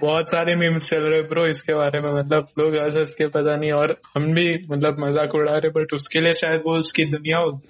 बहुत 0.00 0.30
सारे 0.30 0.56
मीम्स 0.56 0.90
चल 0.90 1.00
रहे 1.00 1.22
ब्रो 1.22 1.46
इसके 1.46 1.74
बारे 1.74 2.00
में 2.00 2.12
मतलब 2.12 2.48
लोग 2.58 2.74
हंस 2.74 2.96
हंस 2.96 3.14
के 3.14 3.26
पता 3.26 3.56
नहीं 3.56 3.72
और 3.72 4.00
हम 4.16 4.34
भी 4.34 4.62
मतलब 4.70 4.96
मज़ाक 4.98 5.34
उड़ा 5.34 5.58
रहे 5.58 5.70
बट 5.70 5.94
उसके 5.94 6.20
लिए 6.20 6.32
शायद 6.32 6.62
वो 6.66 6.76
उसकी 6.76 7.04
दुनिया 7.04 7.38
होगी 7.38 7.68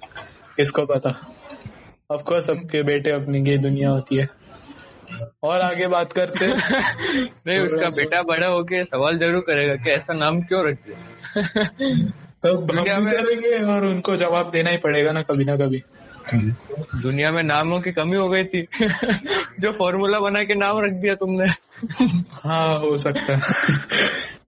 किसको 0.56 0.82
पता। 0.82 1.36
ऑफकोर्स 2.10 2.46
सबके 2.46 2.82
बेटे 2.82 3.10
अपनी 3.10 3.50
ये 3.50 3.58
दुनिया 3.58 3.90
होती 3.90 4.16
है। 4.16 4.28
और 5.42 5.60
आगे 5.60 5.86
बात 5.86 6.12
करते 6.12 6.44
हैं। 6.44 6.56
नहीं 7.46 7.58
उसका 7.58 7.88
बेटा 7.88 8.22
बड़ा 8.22 8.46
होके 8.46 8.84
सवाल 8.84 9.18
ज़रूर 9.18 9.40
करेगा 9.40 9.74
कि 9.74 9.90
ऐसा 9.90 10.14
नाम 10.14 10.40
क्यों 10.40 10.68
रख 10.68 10.74
दिया? 10.74 10.98
तो 12.18 12.66
करेंगे 12.66 13.72
और 13.72 13.86
उनको 13.86 14.16
जवाब 14.16 14.50
देना 14.50 14.70
ही 14.70 14.76
पड़ेगा 14.76 15.12
ना 15.12 15.22
कभी 15.22 15.44
ना 15.44 15.56
कभी। 15.56 15.82
दुनिया 16.34 17.30
में 17.30 17.42
नामों 17.42 17.80
की 17.80 17.92
कमी 17.92 18.16
हो 18.16 18.28
गई 18.28 18.44
थी। 18.44 18.62
जो 19.60 19.72
फॉर्मूला 19.72 20.18
बना 20.18 20.40
के 20.40 20.54
नाम 20.54 20.78
रख 20.78 20.92
दिया 20.92 21.14
तुमने। 21.14 21.50
हाँ 22.48 22.78
हो 22.78 22.96
सकता 22.96 23.36
है। 23.36 23.40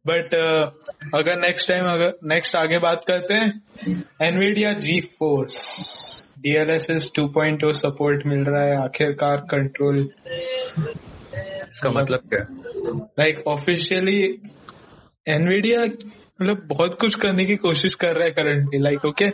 बट 0.07 0.27
uh, 0.27 0.73
अगर 1.15 1.37
नेक्स्ट 1.37 1.69
टाइम 1.69 1.85
अगर 1.85 2.13
नेक्स्ट 2.25 2.57
आगे 2.57 2.79
बात 2.79 3.05
करते 3.05 3.35
हैं 3.35 3.63
एनवीडिया 4.23 4.73
जी 4.73 5.01
फोर्स 5.01 6.33
डीएलएसएस 6.39 7.13
2.0 7.21 7.73
सपोर्ट 7.73 8.27
मिल 8.27 8.39
रहा 8.39 8.65
है 8.65 8.85
आखिरकार 8.85 9.37
कंट्रोल 9.37 10.09
इसका 11.73 11.91
मतलब 11.91 12.19
क्या? 12.19 12.45
लाइक 13.19 13.49
ऑफिशियली 13.49 14.41
एनवीडिया 15.29 15.83
मतलब 16.43 16.63
बहुत 16.67 16.95
कुछ 17.01 17.15
करने 17.15 17.45
की 17.45 17.57
कोशिश 17.57 17.95
कर 17.95 18.15
रहा 18.15 18.25
है 18.25 18.31
currently 18.31 18.79
like 18.79 19.05
okay 19.05 19.27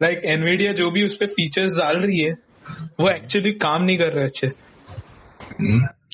like 0.00 0.18
like, 0.18 0.30
Nvidia 0.30 0.72
जो 0.72 0.90
भी 0.90 1.04
उस 1.06 1.16
पर 1.16 1.26
फीचर्स 1.26 1.72
डाल 1.72 2.00
रही 2.00 2.20
है 2.20 2.32
वो 3.00 3.08
एक्चुअली 3.10 3.52
काम 3.52 3.82
नहीं 3.82 3.98
कर 3.98 4.12
रहे 4.12 4.24
अच्छे। 4.24 4.48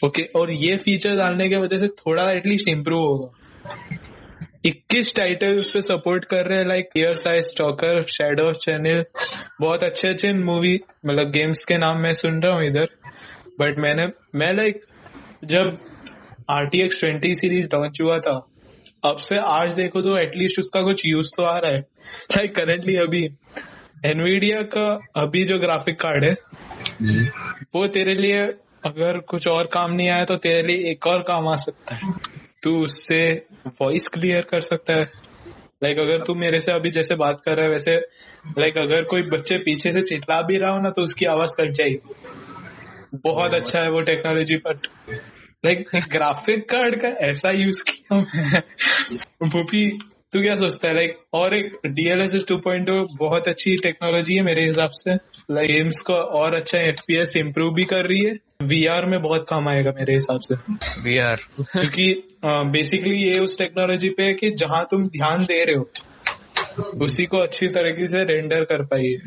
ओके 0.07 0.23
और 0.37 0.51
ये 0.53 0.77
फीचर 0.77 1.17
डालने 1.17 1.49
की 1.49 1.57
वजह 1.57 1.79
से 1.79 1.89
थोड़ा 1.89 2.31
एटलीस्ट 2.31 2.69
इम्प्रूव 2.69 3.03
होगा। 3.03 3.31
21 4.67 5.15
टाइटल 5.17 5.59
उस 5.59 5.71
पर 5.71 5.81
सपोर्ट 5.81 6.25
कर 6.25 6.47
रहे 6.47 6.59
हैं 6.59 6.67
like 6.67 6.89
clear 6.93 7.15
size 7.15 7.47
stalker 7.47 8.03
shadow 8.09 8.53
channel 8.55 9.03
बहुत 9.61 9.85
अच्छे 9.85 10.09
अच्छे 10.09 10.33
मूवी 10.35 10.75
मतलब 11.07 11.31
गेम्स 11.31 11.65
के 11.65 11.79
नाम 11.79 12.01
मैं 12.01 12.15
सुन 12.15 12.41
रहा 12.43 12.55
हूँ 12.55 12.67
इधर। 12.67 12.89
बट 13.61 13.79
मैंने 13.79 14.07
मैं 14.35 14.53
लाइक 14.55 14.81
जब 15.45 15.79
R 16.51 16.67
T 16.67 16.81
X 16.83 17.01
twenty 17.01 17.35
series 17.35 17.67
launch 17.75 18.01
हुआ 18.03 18.19
था 18.19 18.41
अब 19.05 19.17
से 19.19 19.39
आज 19.39 19.75
देखो 19.75 20.03
तो 20.03 20.17
एटलीस्ट 20.19 20.59
उसका 20.59 20.83
कुछ 20.83 21.03
यूज़ 21.07 21.31
तो 21.37 21.43
आ 21.43 21.57
रहा 21.59 21.71
है। 21.71 21.81
लाइक 22.33 22.55
करेंटली 22.55 22.97
अभी 22.97 23.29
एनवीडिया 23.97 24.63
का 24.75 24.87
अभी 25.17 25.45
जो 25.45 25.59
ग्राफिक 25.59 26.01
कार्ड 26.01 26.25
है, 26.25 26.37
वो 27.75 27.87
तेरे 27.87 28.15
लिए 28.15 28.41
अगर 28.85 29.19
कुछ 29.19 29.47
और 29.49 29.67
काम 29.67 29.93
नहीं 29.93 30.09
आया 30.09 30.25
तो 30.25 30.37
तेरे 30.37 30.63
लिए 30.63 30.91
एक 30.91 31.07
और 31.07 31.23
काम 31.23 31.49
आ 31.49 31.55
सकता 31.57 31.95
है। 31.95 32.13
तू 32.63 32.77
उससे 32.85 33.47
वॉइस 33.81 34.09
क्लियर 34.09 34.43
कर 34.43 34.61
सकता 34.61 34.93
है। 34.93 35.05
लाइक 35.83 35.99
अगर 36.01 36.21
तू 36.21 36.35
मेरे 36.35 36.61
से 36.61 36.73
अभी 36.73 36.91
जैसे 36.91 37.15
बात 37.15 37.41
कर 37.45 37.57
रहा 37.57 37.67
है, 37.67 37.73
वैसे 37.73 37.97
लाइक 38.59 38.79
अगर 38.79 39.05
कोई 39.05 39.23
बच्चे 39.23 39.59
पीछे 39.59 39.93
से 39.93 40.03
चिल्ला 40.03 40.41
भी 40.43 40.59
रहा 40.59 40.73
हो 40.73 40.81
ना 40.81 40.91
तो 40.91 41.03
उसकी 41.03 41.27
आवाज़ 41.27 41.53
कट 41.61 41.73
जाएगी। 41.73 43.19
बहुत 43.25 43.55
अच्छा 43.55 43.83
है 43.83 43.91
वो 43.91 44.01
technology 44.03 44.57
but 44.57 44.87
like 45.67 45.89
graphic 46.13 46.69
card 46.69 47.01
का 47.01 47.09
ऐसा 47.27 47.51
यूज़ 47.51 47.83
किया 47.85 48.19
मैं 48.19 49.51
भूपी 49.51 49.89
तू 50.35 50.41
क्या 50.43 50.55
सोचता 50.57 50.89
है? 50.89 50.95
लाइक 50.95 51.19
और 51.35 51.55
एक 51.55 51.75
डीएलएसएस 51.87 52.45
2.0 52.47 52.95
बहुत 53.19 53.49
अच्छी 53.49 53.75
टेक्नोलॉजी 53.77 54.35
है 54.35 54.43
मेरे 54.43 54.65
हिसाब 54.65 54.91
से। 54.93 55.15
लाइक 55.51 55.71
गेम्स 55.71 56.01
को 56.01 56.13
और 56.13 56.55
अच्छा 56.55 56.79
एफपीएस 56.79 57.37
इम्प्रूव 57.37 57.75
भी 57.75 57.85
कर 57.85 58.07
रही 58.07 58.25
है। 58.25 58.33
वीआर 58.63 59.05
में 59.07 59.21
बहुत 59.23 59.47
काम 59.49 59.69
आएगा 59.69 59.91
मेरे 59.91 60.15
हिसाब 60.15 60.41
से। 60.41 60.55
वी 61.03 61.19
आर 61.19 61.37
क्योंकि 61.61 62.13
बेसिकली 62.45 63.17
ये 63.17 63.39
उस 63.39 63.59
टेक्नोलॉजी 63.59 64.09
पे 64.09 64.23
है 64.23 64.33
कि 64.35 64.51
जहाँ 64.51 64.87
तुम 64.91 65.07
ध्यान 65.09 65.45
दे 65.45 65.65
रहे 65.65 65.77
हो 65.77 65.89
उसी 67.05 67.27
को 67.27 67.39
अच्छी 67.39 67.69
तरीके 67.69 68.07
से 68.07 68.23
रेंडर 68.25 68.65
कर 68.65 68.85
पाइए। 68.85 69.21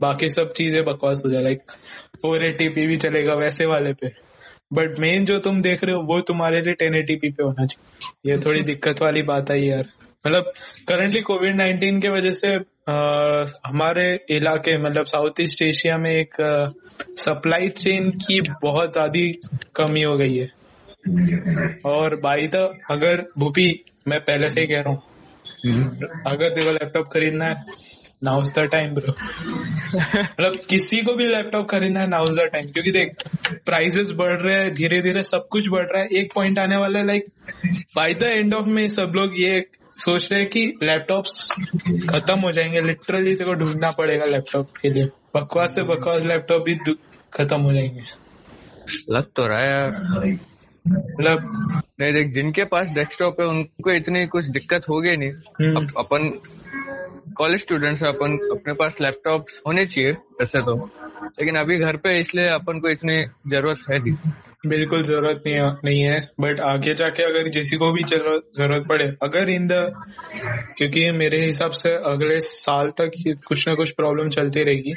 बाकी 0.00 0.28
सब 0.28 0.52
चीज़ें 0.52 0.82
बकवास 0.84 1.22
हो 1.26 1.30
जाए। 1.30 1.42
लाइक 1.42 1.62
फोर 2.22 2.38
भी 2.86 2.96
चलेगा 2.96 3.34
वैसे 3.34 3.66
वाले 3.66 3.92
पे। 3.92 4.33
बट 4.72 4.98
मेन 4.98 5.24
जो 5.24 5.38
तुम 5.38 5.62
देख 5.62 5.84
रहे 5.84 5.94
हो 5.96 6.02
वो 6.02 6.20
तुम्हारे 6.20 6.60
लिए 6.60 6.74
टेन 6.74 6.94
पे 7.10 7.42
होना 7.42 7.66
चाहिए। 7.66 8.30
ये 8.30 8.38
थोड़ी 8.38 8.62
दिक्कत 8.62 9.02
वाली 9.02 9.22
बात 9.22 9.50
आई 9.50 9.60
यार। 9.60 9.84
मतलब 10.26 10.52
करंटली 10.88 11.20
कोविड 11.20 11.60
19 11.60 12.00
के 12.02 12.08
वजह 12.08 12.30
से 12.30 12.56
आ, 12.88 13.44
हमारे 13.66 14.26
इलाके 14.30 14.76
मतलब 14.78 15.04
साउथ 15.04 15.40
ईस्ट 15.40 15.62
एशिया 15.62 15.98
में 15.98 16.10
एक 16.10 16.34
सप्लाई 17.18 17.68
चेन 17.68 18.10
की 18.10 18.40
बहुत 18.62 18.92
ज़्यादा 18.92 19.22
कमी 19.76 20.02
हो 20.02 20.16
गई 20.16 20.36
है। 20.36 20.46
और 21.84 22.16
बाई 22.20 22.46
द 22.46 22.68
अगर 22.90 23.26
भूपी 23.38 23.84
मैं 24.08 24.20
पहले 24.20 24.50
से 24.50 24.60
ही 24.60 24.66
कह 24.66 24.80
रहा 24.80 24.90
हूँ। 24.90 25.02
अगर 26.26 26.48
तेरे 26.48 26.64
को 26.64 26.72
लैपटॉप 26.72 27.08
खरीदना 27.12 27.44
है 27.44 27.64
द 28.28 28.68
टाइम 28.72 28.94
ब्रो 28.94 29.14
मतलब 30.18 30.52
किसी 30.68 30.96
को 30.96 31.14
भी 31.14 31.26
लैपटॉप 31.26 31.66
खरीदना 31.70 32.00
है 32.00 32.08
नाउज 32.08 32.34
द 32.34 32.40
टाइम 32.40 32.66
क्योंकि 32.66 32.90
देख 32.90 33.12
प्राइसेस 33.66 34.10
बढ़ 34.10 34.40
रहे 34.42 34.56
हैं 34.56 34.74
धीरे 34.74 35.00
धीरे 35.02 35.22
सब 35.22 35.48
कुछ 35.50 35.68
बढ़ 35.68 35.84
रहा 35.84 36.00
है. 36.02 36.08
एक 36.12 36.32
पॉइंट 36.34 36.58
आने 36.58 36.76
वाला 36.76 36.98
है 36.98 37.06
like 37.06 37.26
by 37.96 38.14
the 38.14 38.22
end 38.22 38.54
of 38.54 38.66
में 38.66 38.88
सब 38.88 39.12
लोग 39.16 39.40
ये 39.40 39.66
सोच 39.96 40.32
रहे 40.32 40.40
हैं 40.40 40.50
कि 40.50 40.78
लैपटॉप्स 40.82 41.50
खत्म 42.10 42.40
हो 42.40 42.50
जाएँगे. 42.50 42.80
लिटरली 42.80 43.34
तेरे 43.34 43.44
को 43.44 43.54
ढूंढना 43.54 43.90
पड़ेगा 43.90 44.24
लैपटॉप 44.24 44.68
के 44.82 44.90
लिए. 44.90 45.04
बकवास 45.36 45.74
से 45.74 45.82
बकवास 45.82 46.24
लैपटॉप 46.24 46.62
भी 46.62 46.74
खत्म 47.32 47.60
हो 47.60 47.72
जाएँगे. 47.72 48.02
लग 49.10 49.22
तो 49.22 49.46
रहा 49.46 49.60
है 49.60 49.70
यार. 49.70 49.90
मतलब 50.86 51.82
नहीं 52.00 52.12
देख 52.12 52.34
जिनके 52.34 52.64
पास 52.64 52.88
डेस्कटॉप 52.88 53.40
है 53.40 53.46
उनको 53.46 53.90
इतनी 53.90 54.26
कुछ 54.26 54.44
दिक्कत 54.44 54.82
होगी 54.90 55.16
नहीं. 55.16 55.30
हम्म। 55.30 55.76
अप, 55.76 55.88
अपन 55.98 56.40
कॉलेज 57.32 57.60
स्टूडेंट्स 57.60 58.02
अपन 58.02 58.38
अपने 58.52 58.72
पास 58.72 58.96
लैपटॉप 59.00 59.46
होने 59.66 59.86
चाहिए, 59.86 60.12
वैसे 60.12 60.60
तो। 60.60 60.74
लेकिन 61.40 61.56
अभी 61.56 61.78
घर 61.78 61.96
पे 61.96 62.20
इसलिए 62.20 62.48
अपन 62.48 62.80
को 62.80 62.88
इतनी 62.88 63.22
ज़रूरत 63.50 63.78
है 63.90 63.98
नहीं। 63.98 64.16
बिल्कुल 64.66 65.02
ज़रूरत 65.02 65.42
नहीं 65.46 65.60
नहीं 65.84 66.00
है 66.00 66.18
बट 66.40 66.60
आगे 66.62 66.94
जाके 66.94 67.22
अगर 67.22 67.48
किसी 67.50 67.76
को 67.76 67.90
भी 67.92 68.02
ज़रूरत 68.04 68.86
पड़े, 68.88 69.04
अगर 69.22 69.50
इन 69.50 69.66
द 69.66 69.92
क्योंकि 70.78 71.10
मेरे 71.12 71.44
हिसाब 71.44 71.70
से 71.72 71.94
अगले 72.10 72.40
साल 72.40 72.90
तक 73.00 73.10
कुछ 73.48 73.66
ना 73.68 73.74
कुछ 73.74 73.90
प्रॉब्लम 73.92 74.28
चलती 74.30 74.62
रहेगी। 74.64 74.94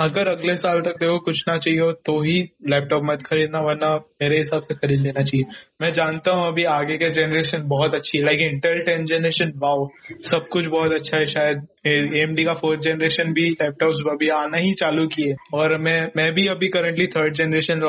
अगर 0.00 0.28
अगले 0.28 0.56
साल 0.56 0.80
तक 0.80 0.96
देखो 0.96 1.18
कुछ 1.18 1.44
ना 1.48 1.56
चाहिए 1.58 1.80
हो 1.80 1.90
तो 2.06 2.20
ही 2.22 2.36
लैपटॉप 2.68 3.02
मत 3.04 3.22
खरीदना, 3.22 3.60
वरना 3.60 3.94
मेरे 4.22 4.36
हिसाब 4.38 4.62
से 4.62 4.74
खरीद 4.74 5.00
लेना 5.00 5.22
चाहिए। 5.22 5.44
मैं 5.82 5.92
जानता 5.92 6.32
हूँ 6.32 6.46
अभी 6.48 6.64
आगे 6.72 6.96
के 6.96 7.10
जनरेशन 7.12 7.62
बहुत 7.68 7.94
अच्छी 7.94 8.18
like 8.18 8.40
Intel 8.42 8.78
ten 8.84 9.04
generation 9.06 9.52
wow 9.56 9.88
सब 10.24 10.46
कुछ 10.52 10.66
बहुत 10.66 10.92
अच्छा 10.92 11.18
है 11.18 11.26
शायद। 11.26 11.66
एमडी 11.86 12.44
का 12.44 12.52
फोर्थ 12.54 12.80
जनरेशन 12.80 13.32
भी 13.32 13.48
लैपटॉप 13.52 14.08
अभी 14.10 14.28
आना 14.28 14.58
ही 14.58 14.72
चालू 14.74 15.06
किए। 15.06 15.34
और 15.54 15.76
मैं 15.78 16.00
मैं 16.16 16.32
भी 16.34 16.46
अभी 16.46 16.68
करंटली 16.68 17.06
थर्ड 17.06 17.34
जनरेशन 17.34 17.82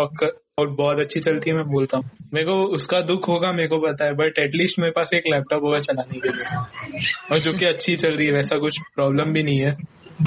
और 0.59 0.69
बहुत 0.69 0.99
अच्छी 0.99 1.19
चलती 1.19 1.49
है 1.49 1.55
मैं 1.55 1.65
बोलता 1.65 1.97
हूँ। 1.97 2.09
मेरे 2.33 2.45
को 2.45 2.57
उसका 2.73 3.01
दुख 3.01 3.27
होगा 3.27 3.51
मेरे 3.51 3.67
को 3.67 3.77
पता 3.77 4.05
है 4.05 4.13
बट 4.13 4.39
एटलीस्ट 4.39 4.79
मेरे 4.79 4.91
पास 4.91 5.09
एक 5.13 5.23
लैपटॉप 5.33 5.63
होगा 5.63 5.79
चलाने 5.79 6.19
के 6.19 6.29
लिए। 6.29 6.57
और 7.31 7.39
जो 7.39 7.53
कि 7.53 7.65
अच्छी 7.65 7.95
चल 7.95 8.15
रही 8.15 8.27
है 8.27 8.33
वैसा 8.33 8.57
कुछ 8.57 8.79
प्रॉब्लम 8.95 9.33
भी 9.33 9.43
नहीं 9.43 9.59
है। 9.59 9.71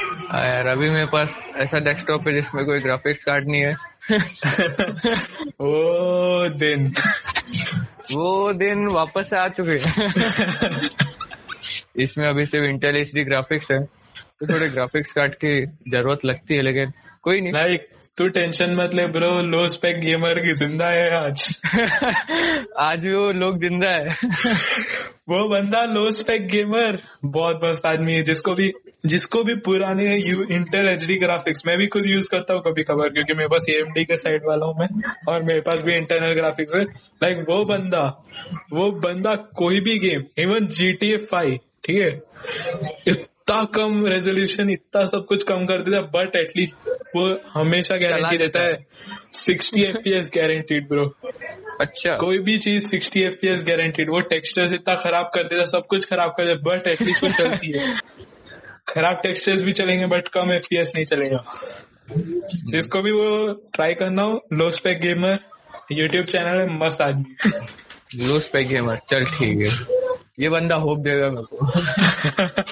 हाँ 0.05 0.45
यार 0.49 0.67
अभी 0.67 0.91
मेरे 0.91 1.07
पास 1.07 1.35
ऐसा 1.57 1.79
डेस्कटॉप 1.79 2.29
है 2.29 2.35
जिसमें 2.35 2.65
कोई 2.67 2.79
ग्राफिक्स 2.79 3.25
कार्ड 3.25 3.49
नहीं 3.49 3.63
है। 3.63 3.75
ओ 5.61 6.49
दिन। 6.49 6.87
वो 8.13 8.53
दिन 8.53 8.87
वापस 8.89 9.31
आ 9.35 9.49
चुके 9.49 9.79
हैं। 9.79 10.11
इसमें 12.03 12.27
अभी 12.29 12.45
सिर्फ़ 12.47 12.67
इंटेल 12.67 12.97
एच 12.97 13.13
ग्राफिक्स 13.17 13.67
है 13.71 13.79
तो 13.83 14.55
थोड़े 14.55 14.69
ग्राफिक्स 14.69 15.13
कार्ड 15.13 15.35
की 15.35 15.67
ज़रूरत 15.67 16.21
लगती 16.25 16.57
है 16.57 16.63
लेकिन 16.63 16.93
कोई 17.23 17.41
नहीं। 17.41 17.53
लाइक 17.53 17.89
तू 18.19 18.25
टेंशन 18.29 18.75
मत 18.77 18.95
ले 18.95 19.07
ब्रो. 19.07 19.29
लो 19.43 19.67
स्पेक 19.69 20.01
गेमर 20.01 20.39
की 20.39 20.53
ज़िंदा 20.55 20.89
है 20.89 21.09
आज. 21.17 21.45
आज 22.81 22.99
भी 23.01 23.15
वो 23.15 23.31
लोग 23.33 23.59
ज़िंदा 23.61 23.93
है. 23.93 24.13
वो 25.29 25.47
बंदा 25.49 25.85
लो 25.85 26.11
स्पेक 26.13 26.47
गेमर. 26.49 26.99
बहुत 27.25 27.61
मस्त 27.65 27.87
आदमी 27.87 28.13
है 28.13 28.23
जिसको 28.23 28.55
भी 28.55 28.73
जिसको 29.07 29.43
भी 29.45 29.55
पुराने 29.61 30.05
यू 30.17 30.43
इंटेल 30.51 30.89
एच 30.89 31.05
डी 31.07 31.17
ग्राफिक्स 31.19 31.63
मैं 31.67 31.79
भी 31.79 31.87
खुद 31.87 32.07
यूज़ 32.07 32.29
करता 32.31 32.55
हूँ 32.55 32.63
कभी 32.63 32.83
कभार 32.83 33.09
क्योंकि 33.09 33.35
मेरे 33.35 33.49
पास 33.49 33.67
एएमडी 33.71 34.05
के 34.05 34.17
साइड 34.17 34.47
वाला 34.47 34.67
हूँ 34.67 34.75
मैं 34.81 34.89
और 35.29 35.43
मेरे 35.43 35.61
पास 35.61 35.81
भी 35.81 35.97
इंटरनल 35.97 36.33
ग्राफिक्स 36.33 36.75
है. 36.77 36.85
लाइक 37.23 37.45
वो 37.49 37.65
बंदा 37.65 38.07
वो 38.73 38.91
बंदा 39.01 39.35
कोई 39.57 39.81
भी 39.81 39.99
game 39.99 40.25
even 40.43 40.67
G 40.77 40.93
T 40.93 41.13
F 41.15 41.25
five 41.25 41.59
ठीक 41.85 42.03
है 42.03 43.32
इतना 43.43 43.63
कम 43.75 44.05
रेजोल्यूशन 44.07 44.71
इतना 44.71 45.05
सब 45.05 45.25
कुछ 45.29 45.43
कम 45.43 45.65
कर 45.67 45.81
देता 45.83 45.97
है 45.97 46.03
बट 46.09 46.37
एटलीस्ट 46.37 46.89
वो 47.17 47.25
हमेशा 47.55 47.97
गारंटी 47.97 48.37
देता 48.39 48.61
है। 48.61 48.77
Sixty 49.33 49.81
F 49.81 49.97
P 50.05 50.11
S 50.11 50.31
guaranteed 50.37 50.89
bro 50.89 51.05
अच्छा। 51.81 52.17
कोई 52.17 52.39
भी 52.39 52.59
चीज़ 52.59 52.87
60 52.97 53.17
एफ़ 53.17 53.35
पी 53.35 53.49
एस 53.49 53.65
गारंटीड 53.65 54.11
वो 54.11 54.21
टेक्सचर्स 54.31 54.73
इतना 54.73 54.95
खराब 54.95 55.31
कर 55.35 55.47
देता 55.47 55.65
सब 55.65 55.87
कुछ 55.89 56.05
खराब 56.05 56.31
कर 56.31 56.47
देता 56.47 56.71
बट 56.71 56.87
एटलीस्ट 56.87 57.25
वो 57.25 57.31
चलती 57.31 57.79
है। 57.79 57.87
खराब 58.89 59.21
टेक्सचर्स 59.23 59.65
भी 59.65 59.73
चलेंगे 59.73 60.07
बट 60.07 60.29
कम 60.29 60.53
एफ़ 60.53 60.67
पी 60.71 60.77
एस 60.77 60.93
नहीं 60.95 61.05
चलेगा। 61.05 61.45
जिसको 62.71 63.03
भी 63.03 63.13
वो 63.13 63.53
ट्राई 63.75 63.93
करना 63.95 64.23
हो 64.23 64.41
low 64.53 64.71
spec 64.71 65.01
gamer 65.01 65.39
YouTube 65.93 66.25
channel 66.27 66.61
है 66.61 66.79
मस्त 66.79 67.03
आदमी 67.03 68.27
लो 68.27 68.39
स्पेक 68.39 68.69
गेमर 68.69 68.97
चल 69.11 69.25
ठीक 69.25 69.61
है। 69.61 69.77
ये 70.41 70.49
बंदा 70.49 70.77
होप 70.77 70.99
देगा 70.99 71.29
मेरे 71.29 71.47
को। 71.53 72.72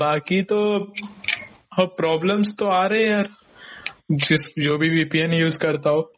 बाकी 0.00 0.42
तो 0.42 0.84
हाँ 1.72 1.86
प्रॉब्लम्स 1.86 2.56
तो 2.58 2.66
आ 2.66 2.86
रहे 2.86 3.02
हैं 3.02 3.10
यार। 3.10 3.28
जिस 4.12 4.50
जो 4.58 4.78
भी 4.78 4.88
वीपीएन 4.88 5.32
यूज़ 5.32 5.58
करता 5.58 5.90
हो। 5.90 6.12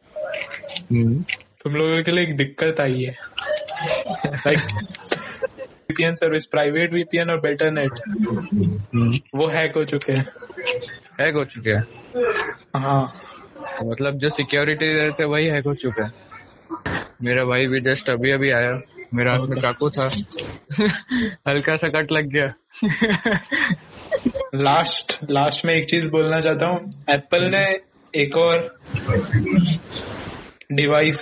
हम्म, 0.92 1.23
तुम 1.62 1.75
लोगों 1.75 2.03
के 2.03 2.12
लिए 2.12 2.25
एक 2.25 2.37
दिक्कत 2.37 2.81
आई 2.81 3.03
है। 3.03 3.16
Like 4.27 4.59
VPN 5.59 6.14
service 6.14 6.47
private 6.47 6.92
VPN 6.92 7.31
और 7.31 7.40
बेटर 7.40 7.71
नेट 7.71 7.90
हम्म, 8.95 9.18
वो 9.35 9.49
हैक 9.49 9.77
हो 9.77 9.85
चुके 9.85 10.12
हैं। 10.12 10.27
हैक 11.21 11.35
हो 11.35 11.45
चुके 11.45 11.71
हैं। 11.71 11.85
हाँ। 12.77 13.21
मतलब 13.85 14.18
जो 14.18 14.31
सिक्योरिटी 14.31 14.87
रहते 14.87 15.25
वही 15.25 15.47
हैक 15.47 15.66
हो 15.66 15.75
चुका 15.75 16.05
है। 16.05 16.12
मेरा 17.23 17.45
भाई 17.45 17.66
भी 17.66 17.81
जस्ट 17.81 18.11
अभी 18.11 18.31
अभी 18.31 18.51
आया। 18.51 18.81
मेरा 19.14 19.33
हाथ 19.33 19.40
में 19.40 19.61
चाकू 19.61 19.90
था। 19.90 20.05
हल्का 21.49 21.77
सा 21.77 21.88
कट 21.88 22.12
लग 22.12 22.27
गया। 22.27 22.53
लास्ट 24.55 25.18
लास्ट 25.31 25.64
में 25.64 25.75
एक 25.75 25.85
चीज़ 25.85 26.09
बोलना 26.09 26.40
चाहता 26.40 26.66
हूँ। 26.66 26.90
एप्पल 27.11 27.45
ने 27.45 27.81
एक 28.14 28.37
और 28.37 28.79
डिवाइस 30.72 31.20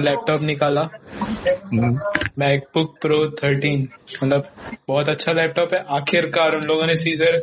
लैपटॉप 0.00 0.42
निकाला। 0.42 0.88
हम्म, 1.64 2.00
मैकबुक 2.38 2.98
प्रो 3.02 3.24
13 3.24 3.88
मतलब 4.24 4.52
बहुत 4.88 5.08
अच्छा 5.08 5.32
लैपटॉप 5.32 5.68
है। 5.74 5.84
आखिरकार 5.88 6.56
उन 6.56 6.64
लोगों 6.64 6.86
ने 6.86 6.96
सीजर 6.96 7.36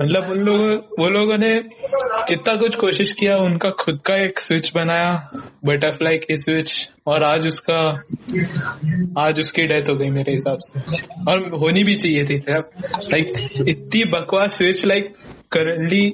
मतलब 0.00 0.30
उन 0.30 0.38
लोगों 0.38 0.76
वो 0.98 1.08
लोगों 1.08 1.38
ने 1.38 1.54
कितना 2.28 2.54
कुछ 2.54 2.74
कोशिश 2.74 3.12
किया। 3.12 3.36
उनका 3.36 3.70
खुद 3.70 4.00
का 4.06 4.16
एक 4.16 4.38
स्विच 4.38 4.72
बनाया 4.74 5.30
बटरफ्लाई 5.64 6.18
की 6.18 6.36
स्विच 6.36 6.90
और 7.06 7.22
आज 7.22 7.46
उसका 7.46 8.02
आज 9.18 9.40
उसकी 9.40 9.62
डेथ 9.62 9.82
हो 9.82 9.96
गई 9.96 10.10
मेरे 10.10 10.32
हिसाब 10.32 10.58
से। 10.60 10.80
और 11.30 11.54
होनी 11.54 11.84
भी 11.84 11.94
चाहिए 11.94 12.24
थी। 12.24 12.36
लाइक 12.48 13.50
इतनी 13.68 14.04
बकवास 14.04 14.58
स्विच 14.58 14.84
लाइक 14.84 15.14
करंटली 15.52 16.04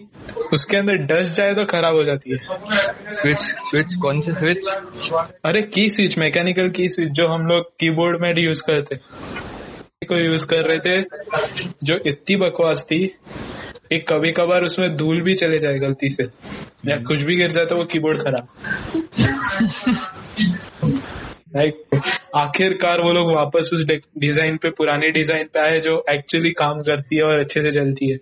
उसके 0.53 0.77
अंदर 0.77 0.97
डस्ट 1.07 1.33
जाए 1.33 1.55
तो 1.55 1.65
खराब 1.67 1.97
हो 1.97 2.05
जाती 2.05 2.31
है। 2.31 2.39
स्विच 3.15 3.41
स्विच 3.41 3.95
कौन 4.03 4.21
सी 4.21 4.33
स्विच 4.33 4.69
अरे 5.47 5.63
की 5.75 5.89
स्विच 5.91 6.19
मैकेनिकल 6.19 6.69
की 6.71 6.89
स्विच 6.89 7.11
जो 7.13 7.27
हम 7.27 7.47
लोग 7.47 7.71
कीबोर्ड 7.81 8.21
में 8.23 8.33
यूज़ 8.39 8.63
करते 8.67 8.97
को 10.07 10.17
यूज़ 10.17 10.47
कर 10.47 10.69
रहे 10.69 10.79
थे 10.81 11.03
जो 11.85 11.95
इतनी 12.07 12.37
बकवास 12.39 12.85
थी 12.91 13.03
एक 13.93 14.07
कभी 14.09 14.31
कभार 14.33 14.65
उसमें 14.65 14.97
धूल 14.97 15.21
भी 15.23 15.35
चले 15.35 15.59
जाए 15.59 15.79
गलती 15.79 16.09
से 16.09 16.25
या 16.87 16.97
कुछ 17.03 17.23
भी 17.23 17.37
गिर 17.37 17.51
जाए 17.51 17.67
तो 17.67 17.77
वो 17.77 17.85
कीबोर्ड 17.85 18.23
खराब। 18.23 18.47
आखिरकार 22.37 23.01
वो 23.01 23.13
लोग 23.13 23.35
वापस 23.35 23.71
उस 23.75 23.85
डिज़ाइन 23.85 24.57
पे 24.57 24.71
पुराने 24.71 25.11
डिज़ाइन 25.11 25.49
पे 25.55 25.61
आए 25.61 25.79
जो 25.81 26.03
एक्चुअली 26.11 26.51
काम 26.59 26.83
करती 26.83 27.17
है 27.17 27.23
और 27.23 27.41
अच्छे 27.41 27.63
से 27.63 27.71
चलती 27.71 28.11
है। 28.11 28.17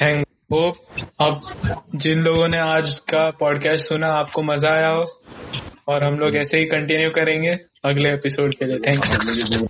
थैंक 0.00 0.26
होप 0.52 0.76
अब 1.20 1.40
जिन 1.94 2.18
लोगों 2.18 2.48
ने 2.48 2.58
आज 2.58 2.98
का 2.98 3.30
पॉडकास्ट 3.30 3.84
सुना, 3.84 4.06
आपको 4.06 4.42
मज़ा 4.42 4.68
आया 4.68 4.88
हो। 4.88 5.22
और 5.88 6.04
हम 6.04 6.18
लोग 6.18 6.36
ऐसे 6.36 6.58
ही 6.58 6.64
कंटिन्यू 6.64 7.10
करेंगे 7.10 7.58
अगले 7.84 8.10
एपिसोड 8.10 8.54
के 8.54 8.64
लिए। 8.64 8.76
Thank 8.76 9.04
you 9.04 9.66